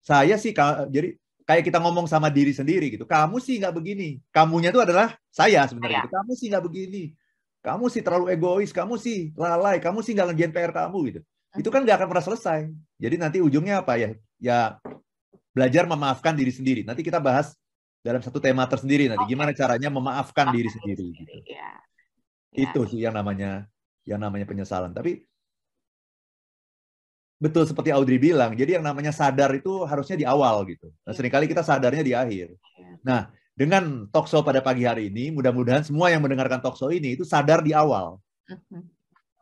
saya 0.04 0.36
sih 0.36 0.52
jadi 0.92 1.16
kayak 1.44 1.62
kita 1.68 1.78
ngomong 1.80 2.08
sama 2.08 2.32
diri 2.32 2.52
sendiri 2.52 2.92
gitu. 2.92 3.04
Kamu 3.04 3.36
sih 3.38 3.60
nggak 3.60 3.74
begini. 3.76 4.20
Kamunya 4.32 4.72
itu 4.72 4.80
adalah 4.80 5.16
saya 5.28 5.64
sebenarnya. 5.68 6.08
Gitu. 6.08 6.12
Kamu 6.12 6.32
sih 6.34 6.46
nggak 6.50 6.64
begini. 6.64 7.04
Kamu 7.64 7.84
sih 7.88 8.02
terlalu 8.04 8.26
egois. 8.32 8.72
Kamu 8.72 8.96
sih 8.96 9.32
lalai. 9.36 9.80
Kamu 9.80 10.00
sih 10.00 10.12
nggak 10.16 10.32
ngerjain 10.32 10.52
PR 10.52 10.72
kamu 10.72 10.98
gitu. 11.12 11.20
Itu 11.54 11.68
kan 11.70 11.84
nggak 11.84 11.96
akan 12.00 12.08
pernah 12.10 12.24
selesai. 12.24 12.60
Jadi 12.98 13.16
nanti 13.20 13.38
ujungnya 13.44 13.84
apa 13.84 14.00
ya? 14.00 14.10
Ya 14.40 14.58
belajar 15.54 15.86
memaafkan 15.86 16.34
diri 16.34 16.50
sendiri. 16.50 16.82
Nanti 16.82 17.06
kita 17.06 17.22
bahas 17.22 17.54
dalam 18.02 18.20
satu 18.20 18.42
tema 18.42 18.66
tersendiri 18.66 19.08
nanti. 19.08 19.24
Gimana 19.30 19.54
caranya 19.54 19.88
memaafkan 19.88 20.50
diri 20.50 20.68
sendiri. 20.68 21.14
Gitu. 21.14 21.38
Ya. 21.48 21.78
Itu 22.52 22.84
sih 22.90 23.00
yang 23.00 23.14
namanya 23.14 23.70
yang 24.04 24.20
namanya 24.20 24.44
penyesalan. 24.44 24.92
Tapi 24.92 25.24
betul 27.38 27.64
seperti 27.64 27.94
Audrey 27.94 28.18
bilang. 28.18 28.52
Jadi 28.58 28.76
yang 28.76 28.84
namanya 28.84 29.14
sadar 29.14 29.54
itu 29.54 29.86
harusnya 29.86 30.18
di 30.18 30.26
awal 30.26 30.66
gitu. 30.68 30.90
Nah, 31.06 31.14
iya. 31.14 31.16
sering 31.16 31.32
kali 31.32 31.46
kita 31.46 31.62
sadarnya 31.62 32.04
di 32.04 32.12
akhir. 32.12 32.52
Iya. 32.52 32.92
Nah, 33.06 33.20
dengan 33.54 34.10
talk 34.10 34.26
show 34.26 34.42
pada 34.42 34.58
pagi 34.58 34.82
hari 34.82 35.14
ini, 35.14 35.30
mudah-mudahan 35.30 35.86
semua 35.86 36.10
yang 36.10 36.18
mendengarkan 36.20 36.58
talk 36.58 36.74
show 36.74 36.90
ini 36.90 37.14
itu 37.14 37.22
sadar 37.22 37.62
di 37.62 37.70
awal. 37.70 38.18
Mm-hmm. 38.50 38.82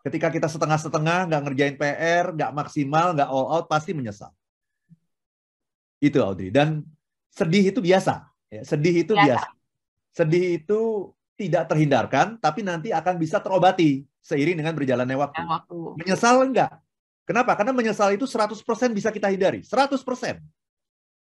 Ketika 0.02 0.28
kita 0.34 0.50
setengah-setengah, 0.50 1.30
nggak 1.30 1.42
ngerjain 1.46 1.76
PR, 1.78 2.34
nggak 2.34 2.50
maksimal, 2.52 3.14
nggak 3.16 3.28
all 3.30 3.48
out, 3.54 3.66
pasti 3.70 3.94
menyesal. 3.94 4.34
Itu 6.02 6.18
Audrey. 6.18 6.50
Dan 6.50 6.82
sedih 7.30 7.70
itu 7.70 7.78
biasa. 7.78 8.26
Ya, 8.50 8.62
sedih 8.66 9.06
itu 9.06 9.14
biasa. 9.14 9.38
biasa. 9.38 9.48
Sedih 10.12 10.58
itu 10.58 10.80
tidak 11.38 11.70
terhindarkan, 11.70 12.36
tapi 12.42 12.60
nanti 12.66 12.90
akan 12.90 13.16
bisa 13.16 13.40
terobati 13.40 14.04
seiring 14.20 14.58
dengan 14.58 14.74
berjalannya 14.74 15.16
waktu. 15.16 15.40
waktu. 15.46 15.78
Menyesal 16.02 16.42
enggak? 16.42 16.82
Kenapa? 17.22 17.54
Karena 17.54 17.72
menyesal 17.72 18.12
itu 18.12 18.26
100% 18.26 18.60
bisa 18.92 19.08
kita 19.14 19.30
hindari. 19.30 19.62
100% 19.62 20.02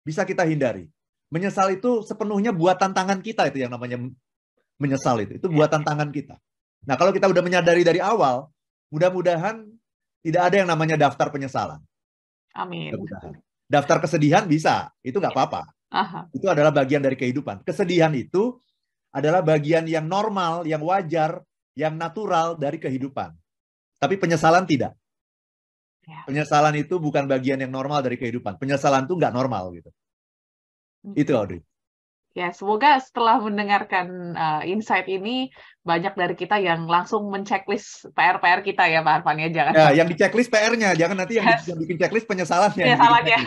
bisa 0.06 0.22
kita 0.22 0.46
hindari. 0.46 0.86
Menyesal 1.28 1.76
itu 1.76 2.00
sepenuhnya 2.06 2.54
buatan 2.54 2.96
tangan 2.96 3.20
kita 3.20 3.50
itu 3.52 3.60
yang 3.60 3.74
namanya 3.74 4.00
menyesal 4.80 5.20
itu. 5.20 5.36
Itu 5.36 5.52
buatan 5.52 5.84
tangan 5.84 6.08
kita. 6.08 6.40
Nah, 6.88 6.96
kalau 6.96 7.12
kita 7.12 7.28
udah 7.28 7.42
menyadari 7.44 7.84
dari 7.84 8.00
awal, 8.00 8.48
mudah-mudahan 8.88 9.66
tidak 10.24 10.42
ada 10.48 10.56
yang 10.64 10.68
namanya 10.70 10.96
daftar 10.96 11.28
penyesalan. 11.28 11.82
Amin. 12.56 12.96
Daftar 13.68 14.00
kesedihan 14.00 14.48
bisa, 14.48 14.88
itu 15.04 15.20
nggak 15.20 15.36
apa-apa. 15.36 15.62
Itu 16.32 16.48
adalah 16.48 16.72
bagian 16.72 17.04
dari 17.04 17.20
kehidupan. 17.20 17.68
Kesedihan 17.68 18.12
itu 18.16 18.56
adalah 19.12 19.44
bagian 19.44 19.84
yang 19.84 20.08
normal, 20.08 20.64
yang 20.64 20.80
wajar, 20.80 21.44
yang 21.76 21.96
natural 22.00 22.56
dari 22.56 22.80
kehidupan. 22.80 23.36
Tapi 24.00 24.14
penyesalan 24.16 24.64
tidak. 24.64 24.96
Ya. 26.08 26.24
Penyesalan 26.24 26.72
itu 26.80 26.96
bukan 26.96 27.28
bagian 27.28 27.60
yang 27.60 27.68
normal 27.68 28.00
dari 28.00 28.16
kehidupan. 28.16 28.56
Penyesalan 28.56 29.04
itu 29.04 29.14
nggak 29.20 29.34
normal 29.36 29.68
gitu. 29.76 29.90
Itu 31.12 31.36
Audrey. 31.36 31.60
Ya, 32.38 32.54
semoga 32.54 33.02
setelah 33.02 33.42
mendengarkan 33.42 34.38
uh, 34.38 34.62
insight 34.62 35.10
ini 35.10 35.50
banyak 35.82 36.14
dari 36.14 36.38
kita 36.38 36.62
yang 36.62 36.86
langsung 36.86 37.26
menceklis 37.34 38.06
PR-PR 38.14 38.62
kita 38.62 38.86
ya 38.86 39.02
Pak 39.02 39.26
Arfan 39.26 39.42
ya 39.42 39.50
jangan. 39.50 39.72
Ya, 39.74 39.86
yang 39.98 40.06
diceklis 40.06 40.46
PR-nya, 40.46 40.94
jangan 40.94 41.18
nanti 41.18 41.42
yang, 41.42 41.50
yes. 41.50 41.66
yang 41.66 41.82
bikin 41.82 41.98
checklist 41.98 42.30
penyesalannya. 42.30 42.84
Penyesalannya. 42.86 43.38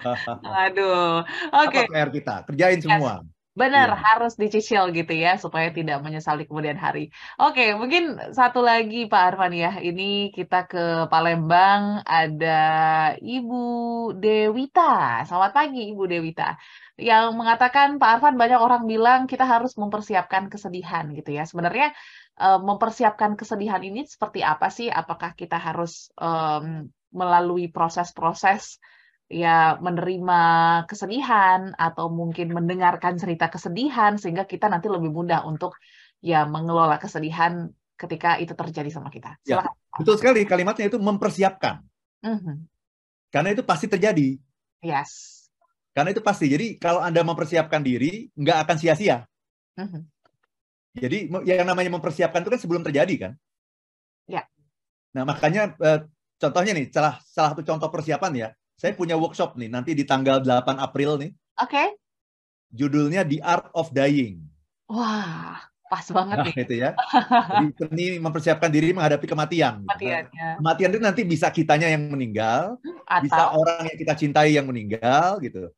Aduh. 0.64 1.20
Oke. 1.60 1.84
Okay. 1.84 1.84
PR 1.92 2.08
kita, 2.08 2.34
kerjain 2.48 2.80
semua. 2.80 3.20
Benar, 3.50 3.90
ya. 3.90 3.98
harus 3.98 4.38
dicicil 4.38 4.94
gitu 4.94 5.10
ya 5.10 5.34
supaya 5.34 5.74
tidak 5.74 5.98
menyesali 6.06 6.46
kemudian 6.46 6.78
hari. 6.78 7.10
Oke, 7.34 7.74
mungkin 7.74 8.14
satu 8.30 8.62
lagi 8.62 9.10
Pak 9.10 9.22
Arfan 9.34 9.50
ya. 9.50 9.82
Ini 9.82 10.30
kita 10.30 10.70
ke 10.70 11.10
Palembang 11.10 12.06
ada 12.06 12.62
Ibu 13.18 13.58
Dewita. 14.14 15.26
Selamat 15.26 15.50
pagi 15.50 15.90
Ibu 15.90 16.06
Dewita. 16.06 16.54
Yang 16.94 17.26
mengatakan 17.34 17.98
Pak 17.98 18.10
Arfan 18.22 18.38
banyak 18.38 18.60
orang 18.62 18.86
bilang 18.86 19.26
kita 19.26 19.42
harus 19.42 19.74
mempersiapkan 19.74 20.46
kesedihan 20.46 21.10
gitu 21.10 21.34
ya. 21.34 21.42
Sebenarnya 21.42 21.90
eh, 22.38 22.58
mempersiapkan 22.62 23.34
kesedihan 23.34 23.82
ini 23.82 24.06
seperti 24.06 24.46
apa 24.46 24.70
sih? 24.70 24.86
Apakah 24.86 25.34
kita 25.34 25.58
harus 25.58 26.14
um, 26.22 26.86
melalui 27.10 27.66
proses-proses 27.66 28.78
ya 29.30 29.78
menerima 29.78 30.40
kesedihan 30.90 31.70
atau 31.78 32.10
mungkin 32.10 32.50
mendengarkan 32.50 33.14
cerita 33.14 33.46
kesedihan 33.46 34.18
sehingga 34.18 34.42
kita 34.42 34.66
nanti 34.66 34.90
lebih 34.90 35.14
mudah 35.14 35.46
untuk 35.46 35.78
ya 36.18 36.42
mengelola 36.50 36.98
kesedihan 36.98 37.70
ketika 37.94 38.42
itu 38.42 38.58
terjadi 38.58 38.90
sama 38.90 39.06
kita. 39.06 39.38
Ya, 39.46 39.62
betul 39.94 40.18
sekali 40.18 40.42
kalimatnya 40.42 40.90
itu 40.90 40.98
mempersiapkan. 40.98 41.78
Mm 42.26 42.38
-hmm. 42.42 42.56
Karena 43.30 43.54
itu 43.54 43.62
pasti 43.62 43.86
terjadi. 43.86 44.34
Yes. 44.82 45.46
Karena 45.94 46.10
itu 46.10 46.20
pasti. 46.26 46.50
Jadi 46.50 46.82
kalau 46.82 46.98
Anda 46.98 47.22
mempersiapkan 47.22 47.86
diri, 47.86 48.26
nggak 48.34 48.66
akan 48.66 48.76
sia-sia. 48.82 49.30
Mm 49.78 49.86
-hmm. 49.86 50.02
Jadi 50.90 51.18
yang 51.46 51.70
namanya 51.70 51.94
mempersiapkan 51.94 52.42
itu 52.42 52.50
kan 52.50 52.58
sebelum 52.58 52.82
terjadi 52.82 53.30
kan? 53.30 53.32
Ya. 54.26 54.42
Nah 55.14 55.22
makanya 55.22 55.78
eh, 55.78 56.02
contohnya 56.34 56.74
nih, 56.74 56.90
salah 56.90 57.22
salah 57.22 57.54
satu 57.54 57.62
contoh 57.62 57.86
persiapan 57.94 58.34
ya 58.34 58.50
saya 58.80 58.96
punya 58.96 59.12
workshop 59.20 59.60
nih 59.60 59.68
nanti 59.68 59.92
di 59.92 60.08
tanggal 60.08 60.40
8 60.40 60.80
April 60.80 61.20
nih. 61.20 61.36
Oke. 61.60 61.68
Okay. 61.68 61.88
Judulnya 62.72 63.28
The 63.28 63.44
Art 63.44 63.68
of 63.76 63.92
Dying. 63.92 64.40
Wah, 64.88 65.60
pas 65.92 66.06
banget 66.08 66.36
nah, 66.40 66.46
nih. 66.48 66.54
Itu 66.64 66.74
ya. 66.80 66.90
Jadi 66.96 67.68
seni 67.76 68.06
mempersiapkan 68.16 68.72
diri 68.72 68.96
menghadapi 68.96 69.28
kematian. 69.28 69.84
Kematian, 69.84 70.22
gitu. 70.32 70.40
ya. 70.40 70.50
Kematian 70.56 70.90
itu 70.96 71.00
nanti 71.04 71.22
bisa 71.28 71.52
kitanya 71.52 71.92
yang 71.92 72.08
meninggal, 72.08 72.80
Atau... 73.04 73.28
bisa 73.28 73.42
orang 73.52 73.84
yang 73.84 73.98
kita 74.00 74.14
cintai 74.16 74.56
yang 74.56 74.64
meninggal 74.64 75.36
gitu. 75.44 75.68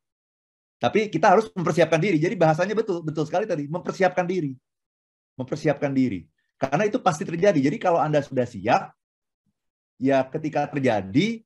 Tapi 0.79 1.11
kita 1.11 1.35
harus 1.35 1.51
mempersiapkan 1.51 1.99
diri. 1.99 2.23
Jadi 2.23 2.39
bahasanya 2.39 2.71
betul, 2.71 3.03
betul 3.03 3.27
sekali 3.27 3.43
tadi, 3.43 3.67
mempersiapkan 3.67 4.23
diri. 4.23 4.55
Mempersiapkan 5.35 5.91
diri. 5.91 6.23
Karena 6.55 6.87
itu 6.87 7.03
pasti 7.03 7.27
terjadi. 7.27 7.59
Jadi 7.59 7.75
kalau 7.81 7.99
Anda 7.99 8.23
sudah 8.23 8.47
siap, 8.47 8.95
ya 9.99 10.23
ketika 10.31 10.71
terjadi, 10.71 11.43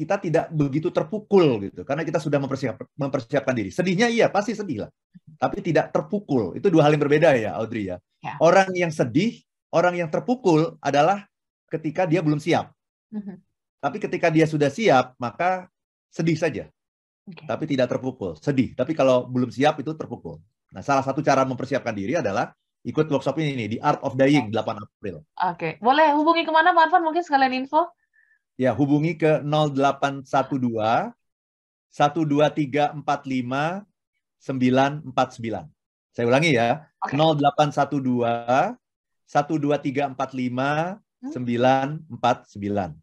kita 0.00 0.16
tidak 0.16 0.48
begitu 0.48 0.88
terpukul 0.88 1.60
gitu 1.60 1.84
karena 1.84 2.00
kita 2.08 2.16
sudah 2.16 2.40
mempersiap, 2.40 2.80
mempersiapkan 2.96 3.52
diri. 3.52 3.68
Sedihnya 3.68 4.08
iya 4.08 4.32
pasti 4.32 4.56
sedih 4.56 4.88
lah, 4.88 4.90
tapi 5.36 5.60
tidak 5.60 5.92
terpukul. 5.92 6.56
Itu 6.56 6.72
dua 6.72 6.88
hal 6.88 6.96
yang 6.96 7.04
berbeda 7.04 7.36
ya 7.36 7.52
Audrey 7.60 7.92
ya. 7.92 8.00
ya. 8.24 8.40
Orang 8.40 8.72
yang 8.72 8.88
sedih, 8.88 9.44
orang 9.68 10.00
yang 10.00 10.08
terpukul 10.08 10.80
adalah 10.80 11.28
ketika 11.68 12.08
dia 12.08 12.24
belum 12.24 12.40
siap. 12.40 12.72
Mm-hmm. 13.12 13.36
Tapi 13.80 13.96
ketika 14.00 14.28
dia 14.32 14.48
sudah 14.48 14.72
siap, 14.72 15.20
maka 15.20 15.68
sedih 16.08 16.36
saja. 16.36 16.64
Okay. 17.28 17.44
Tapi 17.44 17.64
tidak 17.68 17.92
terpukul. 17.92 18.36
Sedih. 18.40 18.72
Tapi 18.72 18.92
kalau 18.96 19.28
belum 19.28 19.52
siap 19.52 19.80
itu 19.80 19.92
terpukul. 19.96 20.40
Nah, 20.72 20.82
salah 20.84 21.04
satu 21.04 21.20
cara 21.20 21.44
mempersiapkan 21.44 21.92
diri 21.92 22.16
adalah 22.16 22.52
ikut 22.84 23.06
workshop 23.08 23.36
ini 23.40 23.56
nih, 23.56 23.68
di 23.76 23.78
Art 23.80 24.00
of 24.04 24.16
Dying, 24.16 24.52
8 24.52 24.56
April. 24.80 25.20
Oke. 25.20 25.56
Okay. 25.56 25.72
Boleh 25.80 26.12
hubungi 26.16 26.44
ke 26.44 26.52
mana, 26.52 26.72
Pak 26.72 26.90
Arfan? 26.90 27.02
Mungkin 27.04 27.24
sekalian 27.24 27.52
info? 27.64 27.88
Ya, 28.60 28.76
hubungi 28.76 29.16
ke 29.16 29.40
0812 29.40 31.16
12345 31.96 32.92
949. 34.36 35.72
Saya 36.12 36.24
ulangi 36.28 36.60
ya. 36.60 36.84
Okay. 37.00 37.16
0812 37.16 38.76
12345 39.24 41.00
949. 41.24 43.00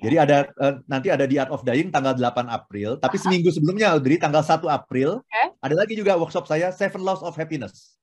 Jadi 0.00 0.16
ada 0.16 0.48
uh, 0.56 0.80
nanti 0.88 1.12
ada 1.12 1.28
di 1.28 1.36
Art 1.36 1.52
of 1.52 1.60
Dying 1.60 1.92
tanggal 1.92 2.16
8 2.16 2.48
April, 2.48 2.96
tapi 2.96 3.20
seminggu 3.20 3.52
sebelumnya 3.52 3.92
Audrey 3.92 4.16
tanggal 4.16 4.40
1 4.40 4.64
April 4.64 5.20
okay. 5.20 5.52
ada 5.60 5.74
lagi 5.76 5.92
juga 5.92 6.16
workshop 6.16 6.48
saya 6.48 6.72
Seven 6.72 7.04
Laws 7.04 7.20
of 7.20 7.36
Happiness. 7.36 8.00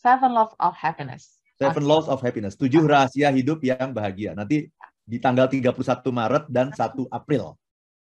Seven 0.00 0.32
Laws 0.32 0.56
of 0.56 0.72
Happiness. 0.80 1.36
Seven 1.60 1.84
okay. 1.84 1.92
Laws 1.92 2.08
of 2.08 2.24
Happiness, 2.24 2.56
tujuh 2.56 2.88
rahasia 2.88 3.28
hidup 3.36 3.60
yang 3.60 3.92
bahagia. 3.92 4.32
Nanti 4.32 4.72
di 5.06 5.22
tanggal 5.22 5.46
31 5.46 5.70
Maret 6.10 6.44
dan 6.50 6.74
1 6.74 7.06
April 7.14 7.54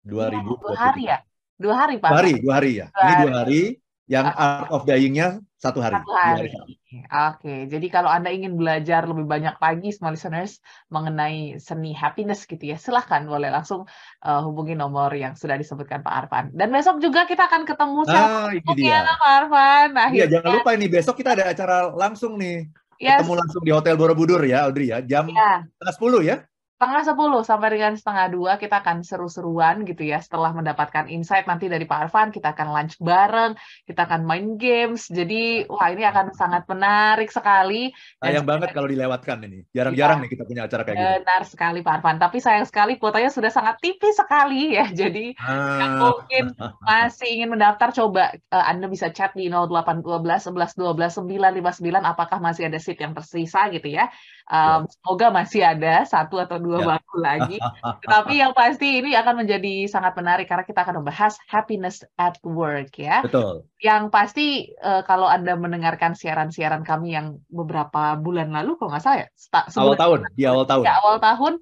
2020. 0.06 0.62
Dua 0.62 0.78
hari 0.78 1.02
ya? 1.10 1.18
Dua 1.58 1.74
hari, 1.74 1.94
Pak? 1.98 2.10
Dua 2.10 2.18
hari, 2.22 2.32
dua 2.38 2.54
hari 2.54 2.72
ya. 2.78 2.86
Dua 2.94 3.02
Ini 3.02 3.14
dua 3.26 3.34
hari. 3.42 3.62
Yang 4.10 4.26
Art 4.34 4.68
of 4.74 4.82
Dying-nya 4.84 5.40
satu 5.56 5.78
hari. 5.78 5.96
Satu 5.96 6.12
hari. 6.12 6.50
hari. 6.50 6.74
Oke, 7.08 7.54
jadi 7.70 7.86
kalau 7.88 8.10
Anda 8.10 8.28
ingin 8.34 8.58
belajar 8.60 9.08
lebih 9.08 9.24
banyak 9.24 9.56
lagi, 9.56 9.88
small 9.94 10.18
listeners, 10.18 10.60
mengenai 10.92 11.56
seni 11.56 11.96
happiness 11.96 12.44
gitu 12.44 12.60
ya, 12.60 12.76
silahkan 12.76 13.24
boleh 13.24 13.48
langsung 13.48 13.88
uh, 14.26 14.40
hubungi 14.42 14.76
nomor 14.76 15.08
yang 15.16 15.32
sudah 15.32 15.56
disebutkan 15.56 16.04
Pak 16.04 16.26
Arfan. 16.26 16.44
Dan 16.52 16.74
besok 16.74 17.00
juga 17.00 17.24
kita 17.24 17.46
akan 17.48 17.62
ketemu 17.64 18.00
nah, 18.04 18.52
ini 18.52 18.72
dia. 18.76 19.00
Pak 19.06 19.32
Arfan. 19.46 19.88
Nah, 19.96 20.08
iya, 20.12 20.26
jangan 20.28 20.60
lupa 20.60 20.70
ini 20.76 20.86
besok 20.92 21.16
kita 21.16 21.32
ada 21.38 21.48
acara 21.48 21.88
langsung 21.94 22.36
nih. 22.36 22.68
Yes. 23.00 23.24
Ketemu 23.24 23.34
langsung 23.38 23.62
di 23.64 23.72
Hotel 23.72 23.94
Borobudur 23.96 24.42
ya, 24.44 24.68
Audrey 24.68 24.92
ya, 24.92 25.00
jam 25.00 25.30
ya. 25.30 25.64
10 25.80 25.96
ya 26.26 26.44
setengah 26.82 27.06
sepuluh 27.06 27.46
sampai 27.46 27.78
dengan 27.78 27.94
setengah 27.94 28.26
dua 28.34 28.52
kita 28.58 28.82
akan 28.82 29.06
seru-seruan 29.06 29.86
gitu 29.86 30.02
ya. 30.02 30.18
Setelah 30.18 30.50
mendapatkan 30.50 31.06
insight 31.06 31.46
nanti 31.46 31.70
dari 31.70 31.86
Pak 31.86 32.10
Arfan 32.10 32.34
kita 32.34 32.58
akan 32.58 32.74
lunch 32.74 32.98
bareng 32.98 33.54
kita 33.86 34.02
akan 34.02 34.26
main 34.26 34.58
games. 34.58 35.06
Jadi 35.06 35.62
wah 35.70 35.94
ini 35.94 36.02
akan 36.02 36.34
sangat 36.34 36.66
menarik 36.66 37.30
sekali. 37.30 37.94
Sayang 38.18 38.42
banget 38.42 38.74
kalau 38.74 38.90
dilewatkan 38.90 39.46
ini. 39.46 39.62
Jarang-jarang 39.70 40.18
ya, 40.18 40.22
nih 40.26 40.30
kita 40.34 40.42
punya 40.42 40.62
acara 40.66 40.82
kayak 40.82 40.96
gini. 40.98 41.06
Benar 41.22 41.42
sekali 41.46 41.78
Pak 41.86 41.94
Arfan 42.02 42.18
tapi 42.18 42.38
sayang 42.42 42.66
sekali 42.66 42.98
kuotanya 42.98 43.30
sudah 43.30 43.54
sangat 43.54 43.78
tipis 43.78 44.18
sekali 44.18 44.74
ya. 44.74 44.90
Jadi 44.90 45.38
ah. 45.38 45.78
yang 45.78 45.92
mungkin 46.02 46.44
masih 46.82 47.28
ingin 47.30 47.54
mendaftar. 47.54 47.94
Coba 47.94 48.34
uh, 48.50 48.64
Anda 48.66 48.90
bisa 48.90 49.14
chat 49.14 49.38
di 49.38 49.46
0812 49.46 50.02
11 50.50 50.74
12 50.74 51.30
959 51.30 51.78
apakah 52.02 52.42
masih 52.42 52.66
ada 52.66 52.82
seat 52.82 52.98
yang 52.98 53.14
tersisa 53.14 53.70
gitu 53.70 53.86
ya? 53.86 54.10
Um, 54.50 54.90
semoga 54.90 55.30
masih 55.30 55.62
ada 55.62 56.02
satu 56.02 56.42
atau 56.42 56.58
dua 56.58 56.71
dua 56.72 56.80
ya. 56.80 56.86
bangku 56.96 57.16
lagi. 57.20 57.56
Tapi 58.16 58.40
yang 58.40 58.56
pasti 58.56 59.04
ini 59.04 59.12
akan 59.12 59.44
menjadi 59.44 59.84
sangat 59.92 60.16
menarik 60.16 60.48
karena 60.48 60.64
kita 60.64 60.80
akan 60.88 61.04
membahas 61.04 61.36
happiness 61.44 62.00
at 62.16 62.40
work 62.40 62.96
ya. 62.96 63.20
Betul. 63.20 63.68
Yang 63.76 64.02
pasti 64.08 64.46
uh, 64.80 65.04
kalau 65.04 65.28
Anda 65.28 65.52
mendengarkan 65.60 66.16
siaran-siaran 66.16 66.80
kami 66.88 67.12
yang 67.12 67.44
beberapa 67.52 68.16
bulan 68.16 68.48
lalu 68.56 68.80
kalau 68.80 68.96
nggak 68.96 69.04
salah 69.04 69.18
ya, 69.20 69.28
awal 69.76 69.96
tahun, 70.00 70.18
di 70.32 70.44
awal 70.48 70.64
tahun. 70.64 70.84
Ya, 70.88 70.94
awal 71.04 71.16
tahun 71.20 71.52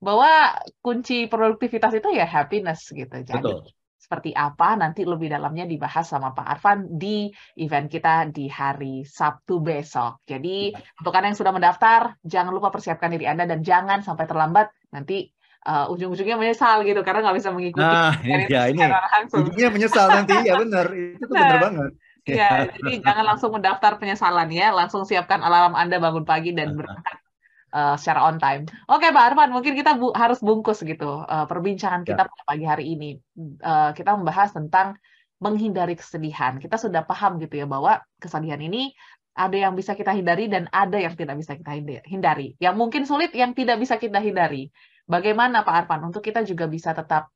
bahwa 0.00 0.32
kunci 0.80 1.28
produktivitas 1.28 1.92
itu 2.00 2.08
ya 2.16 2.24
happiness 2.24 2.88
gitu. 2.88 3.12
Jadi 3.12 3.36
Betul 3.36 3.68
seperti 4.14 4.30
apa 4.30 4.78
nanti 4.78 5.02
lebih 5.02 5.26
dalamnya 5.26 5.66
dibahas 5.66 6.06
sama 6.06 6.30
Pak 6.30 6.46
Arfan 6.46 6.86
di 6.86 7.26
event 7.58 7.90
kita 7.90 8.30
di 8.30 8.46
hari 8.46 9.02
Sabtu 9.02 9.58
besok. 9.58 10.22
Jadi 10.22 10.70
untuk 11.02 11.10
Anda 11.10 11.34
yang 11.34 11.38
sudah 11.42 11.50
mendaftar, 11.50 12.14
jangan 12.22 12.54
lupa 12.54 12.70
persiapkan 12.70 13.10
diri 13.10 13.26
Anda 13.26 13.50
dan 13.50 13.66
jangan 13.66 14.06
sampai 14.06 14.30
terlambat 14.30 14.70
nanti 14.94 15.34
uh, 15.66 15.90
ujung-ujungnya 15.90 16.38
menyesal 16.38 16.86
gitu 16.86 17.02
karena 17.02 17.26
nggak 17.26 17.36
bisa 17.42 17.50
mengikuti. 17.50 17.82
Nah, 17.82 18.14
ini 18.22 18.46
ya 18.46 18.62
ini 18.70 18.86
ujungnya 19.34 19.68
menyesal 19.74 20.06
nanti 20.14 20.34
ya 20.46 20.54
benar 20.62 20.86
itu 20.94 21.24
tuh 21.26 21.34
benar. 21.34 21.50
benar 21.50 21.58
banget. 21.58 21.92
Ya, 22.24 22.70
jadi 22.70 23.04
jangan 23.04 23.24
langsung 23.34 23.50
mendaftar 23.52 24.00
penyesalan 24.00 24.48
ya, 24.48 24.72
langsung 24.72 25.04
siapkan 25.04 25.42
alarm 25.42 25.74
Anda 25.74 25.98
bangun 25.98 26.22
pagi 26.22 26.54
dan 26.54 26.72
berangkat 26.72 27.18
uh, 27.74 27.98
secara 27.98 28.30
on 28.30 28.38
time. 28.38 28.70
Oke, 28.86 29.10
Pak 29.10 29.34
Arfan, 29.34 29.50
mungkin 29.50 29.74
kita 29.74 29.98
bu 29.98 30.14
harus 30.14 30.38
bungkus 30.38 30.80
gitu 30.86 31.26
uh, 31.26 31.44
perbincangan 31.50 32.06
kita 32.06 32.22
ya. 32.24 32.30
pada 32.30 32.42
pagi 32.46 32.64
hari 32.64 32.84
ini. 32.94 33.10
Uh, 33.60 33.90
kita 33.90 34.14
membahas 34.14 34.54
tentang 34.54 34.94
menghindari 35.42 35.98
kesedihan. 35.98 36.62
Kita 36.62 36.78
sudah 36.78 37.02
paham 37.02 37.42
gitu 37.42 37.58
ya 37.58 37.66
bahwa 37.66 38.00
kesedihan 38.22 38.62
ini 38.62 38.94
ada 39.34 39.58
yang 39.58 39.74
bisa 39.74 39.98
kita 39.98 40.14
hindari 40.14 40.46
dan 40.46 40.70
ada 40.70 40.94
yang 40.94 41.18
tidak 41.18 41.34
bisa 41.42 41.58
kita 41.58 41.74
hindari. 42.06 42.54
Yang 42.62 42.74
mungkin 42.78 43.02
sulit, 43.02 43.34
yang 43.34 43.50
tidak 43.50 43.82
bisa 43.82 43.98
kita 43.98 44.22
hindari. 44.22 44.70
Bagaimana 45.04 45.66
Pak 45.66 45.74
Arfan 45.84 46.06
untuk 46.06 46.22
kita 46.24 46.46
juga 46.46 46.70
bisa 46.70 46.94
tetap 46.94 47.34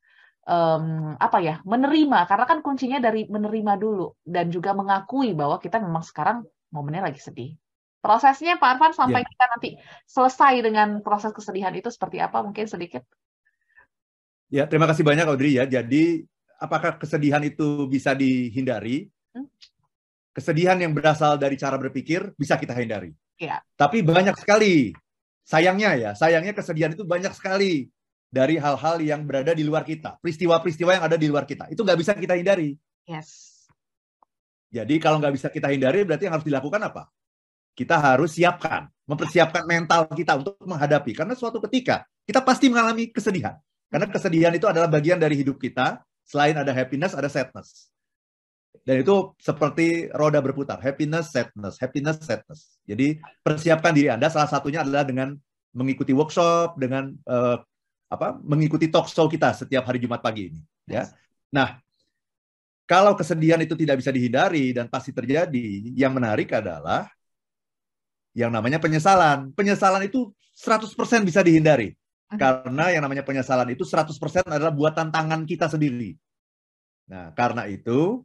um, 0.49 1.19
apa 1.21 1.39
ya 1.45 1.61
menerima 1.69 2.25
karena 2.25 2.45
kan 2.49 2.59
kuncinya 2.65 2.99
dari 3.03 3.29
menerima 3.29 3.77
dulu 3.77 4.17
dan 4.25 4.49
juga 4.49 4.73
mengakui 4.73 5.37
bahwa 5.37 5.61
kita 5.61 5.77
memang 5.83 6.01
sekarang 6.01 6.47
momennya 6.73 7.13
lagi 7.13 7.21
sedih. 7.21 7.53
Prosesnya 8.09 8.57
Pak 8.57 8.81
Arfan 8.81 8.97
sampai 8.97 9.21
yeah. 9.21 9.29
kita 9.29 9.45
nanti 9.53 9.71
selesai 10.09 10.65
dengan 10.65 11.05
proses 11.05 11.29
kesedihan 11.37 11.77
itu 11.77 11.93
seperti 11.93 12.25
apa 12.25 12.41
mungkin 12.41 12.65
sedikit? 12.65 13.05
Ya, 14.49 14.65
terima 14.65 14.89
kasih 14.89 15.05
banyak 15.05 15.29
Audrey 15.29 15.61
ya. 15.61 15.69
Jadi 15.69 16.25
apakah 16.57 16.97
kesedihan 16.97 17.45
itu 17.45 17.85
bisa 17.85 18.17
dihindari? 18.17 19.13
Hmm? 19.37 19.45
Kesedihan 20.33 20.81
yang 20.81 20.97
berasal 20.97 21.37
dari 21.37 21.61
cara 21.61 21.77
berpikir 21.77 22.33
bisa 22.33 22.57
kita 22.57 22.73
hindari. 22.73 23.13
Ya. 23.37 23.61
Tapi 23.77 24.01
banyak 24.01 24.41
sekali, 24.41 24.97
sayangnya 25.45 25.93
ya, 26.01 26.11
sayangnya 26.17 26.57
kesedihan 26.57 26.97
itu 26.97 27.05
banyak 27.05 27.37
sekali 27.37 27.93
dari 28.33 28.57
hal-hal 28.57 29.05
yang 29.05 29.29
berada 29.29 29.53
di 29.53 29.69
luar 29.69 29.85
kita, 29.85 30.17
peristiwa-peristiwa 30.25 30.97
yang 30.97 31.05
ada 31.05 31.21
di 31.21 31.29
luar 31.29 31.45
kita. 31.45 31.69
Itu 31.69 31.85
nggak 31.85 31.99
bisa 32.01 32.17
kita 32.17 32.41
hindari. 32.41 32.73
Yes. 33.05 33.69
Jadi 34.73 34.97
kalau 34.97 35.21
nggak 35.21 35.37
bisa 35.37 35.53
kita 35.53 35.69
hindari, 35.69 36.09
berarti 36.09 36.25
yang 36.25 36.41
harus 36.41 36.49
dilakukan 36.49 36.81
apa? 36.89 37.13
Kita 37.79 37.95
harus 38.03 38.35
siapkan, 38.35 38.91
mempersiapkan 39.07 39.63
mental 39.63 40.11
kita 40.11 40.35
untuk 40.35 40.59
menghadapi. 40.67 41.15
Karena 41.15 41.39
suatu 41.39 41.63
ketika 41.71 42.03
kita 42.27 42.43
pasti 42.43 42.67
mengalami 42.67 43.15
kesedihan. 43.15 43.55
Karena 43.87 44.11
kesedihan 44.11 44.51
itu 44.51 44.67
adalah 44.67 44.91
bagian 44.91 45.23
dari 45.23 45.39
hidup 45.39 45.63
kita. 45.63 46.03
Selain 46.27 46.59
ada 46.59 46.75
happiness, 46.75 47.15
ada 47.15 47.31
sadness. 47.31 47.95
Dan 48.83 49.01
itu 49.07 49.33
seperti 49.39 50.11
roda 50.11 50.43
berputar, 50.43 50.83
happiness, 50.83 51.31
sadness, 51.31 51.79
happiness, 51.79 52.19
sadness. 52.19 52.83
Jadi 52.83 53.23
persiapkan 53.47 53.95
diri 53.95 54.11
Anda. 54.11 54.27
Salah 54.27 54.51
satunya 54.51 54.83
adalah 54.83 55.07
dengan 55.07 55.39
mengikuti 55.71 56.11
workshop, 56.11 56.77
dengan 56.83 57.15
uh, 57.31 57.63
apa 58.09 58.41
mengikuti 58.41 58.89
talk 58.89 59.07
show 59.07 59.29
kita 59.29 59.53
setiap 59.53 59.85
hari 59.85 60.01
Jumat 60.01 60.25
pagi 60.25 60.49
ini 60.49 60.61
ya. 60.89 61.05
Nah, 61.53 61.77
kalau 62.89 63.13
kesedihan 63.13 63.61
itu 63.61 63.77
tidak 63.77 64.01
bisa 64.01 64.09
dihindari 64.09 64.73
dan 64.73 64.89
pasti 64.89 65.13
terjadi, 65.13 65.93
yang 65.93 66.17
menarik 66.17 66.49
adalah 66.57 67.05
yang 68.39 68.55
namanya 68.55 68.79
penyesalan. 68.79 69.51
Penyesalan 69.59 70.07
itu 70.07 70.31
100% 70.55 71.27
bisa 71.27 71.43
dihindari. 71.43 71.99
Karena 72.31 72.95
yang 72.95 73.03
namanya 73.03 73.27
penyesalan 73.27 73.75
itu 73.75 73.83
100% 73.83 74.15
adalah 74.47 74.71
buatan 74.71 75.11
tangan 75.11 75.43
kita 75.43 75.67
sendiri. 75.67 76.15
Nah, 77.11 77.35
karena 77.35 77.67
itu, 77.67 78.23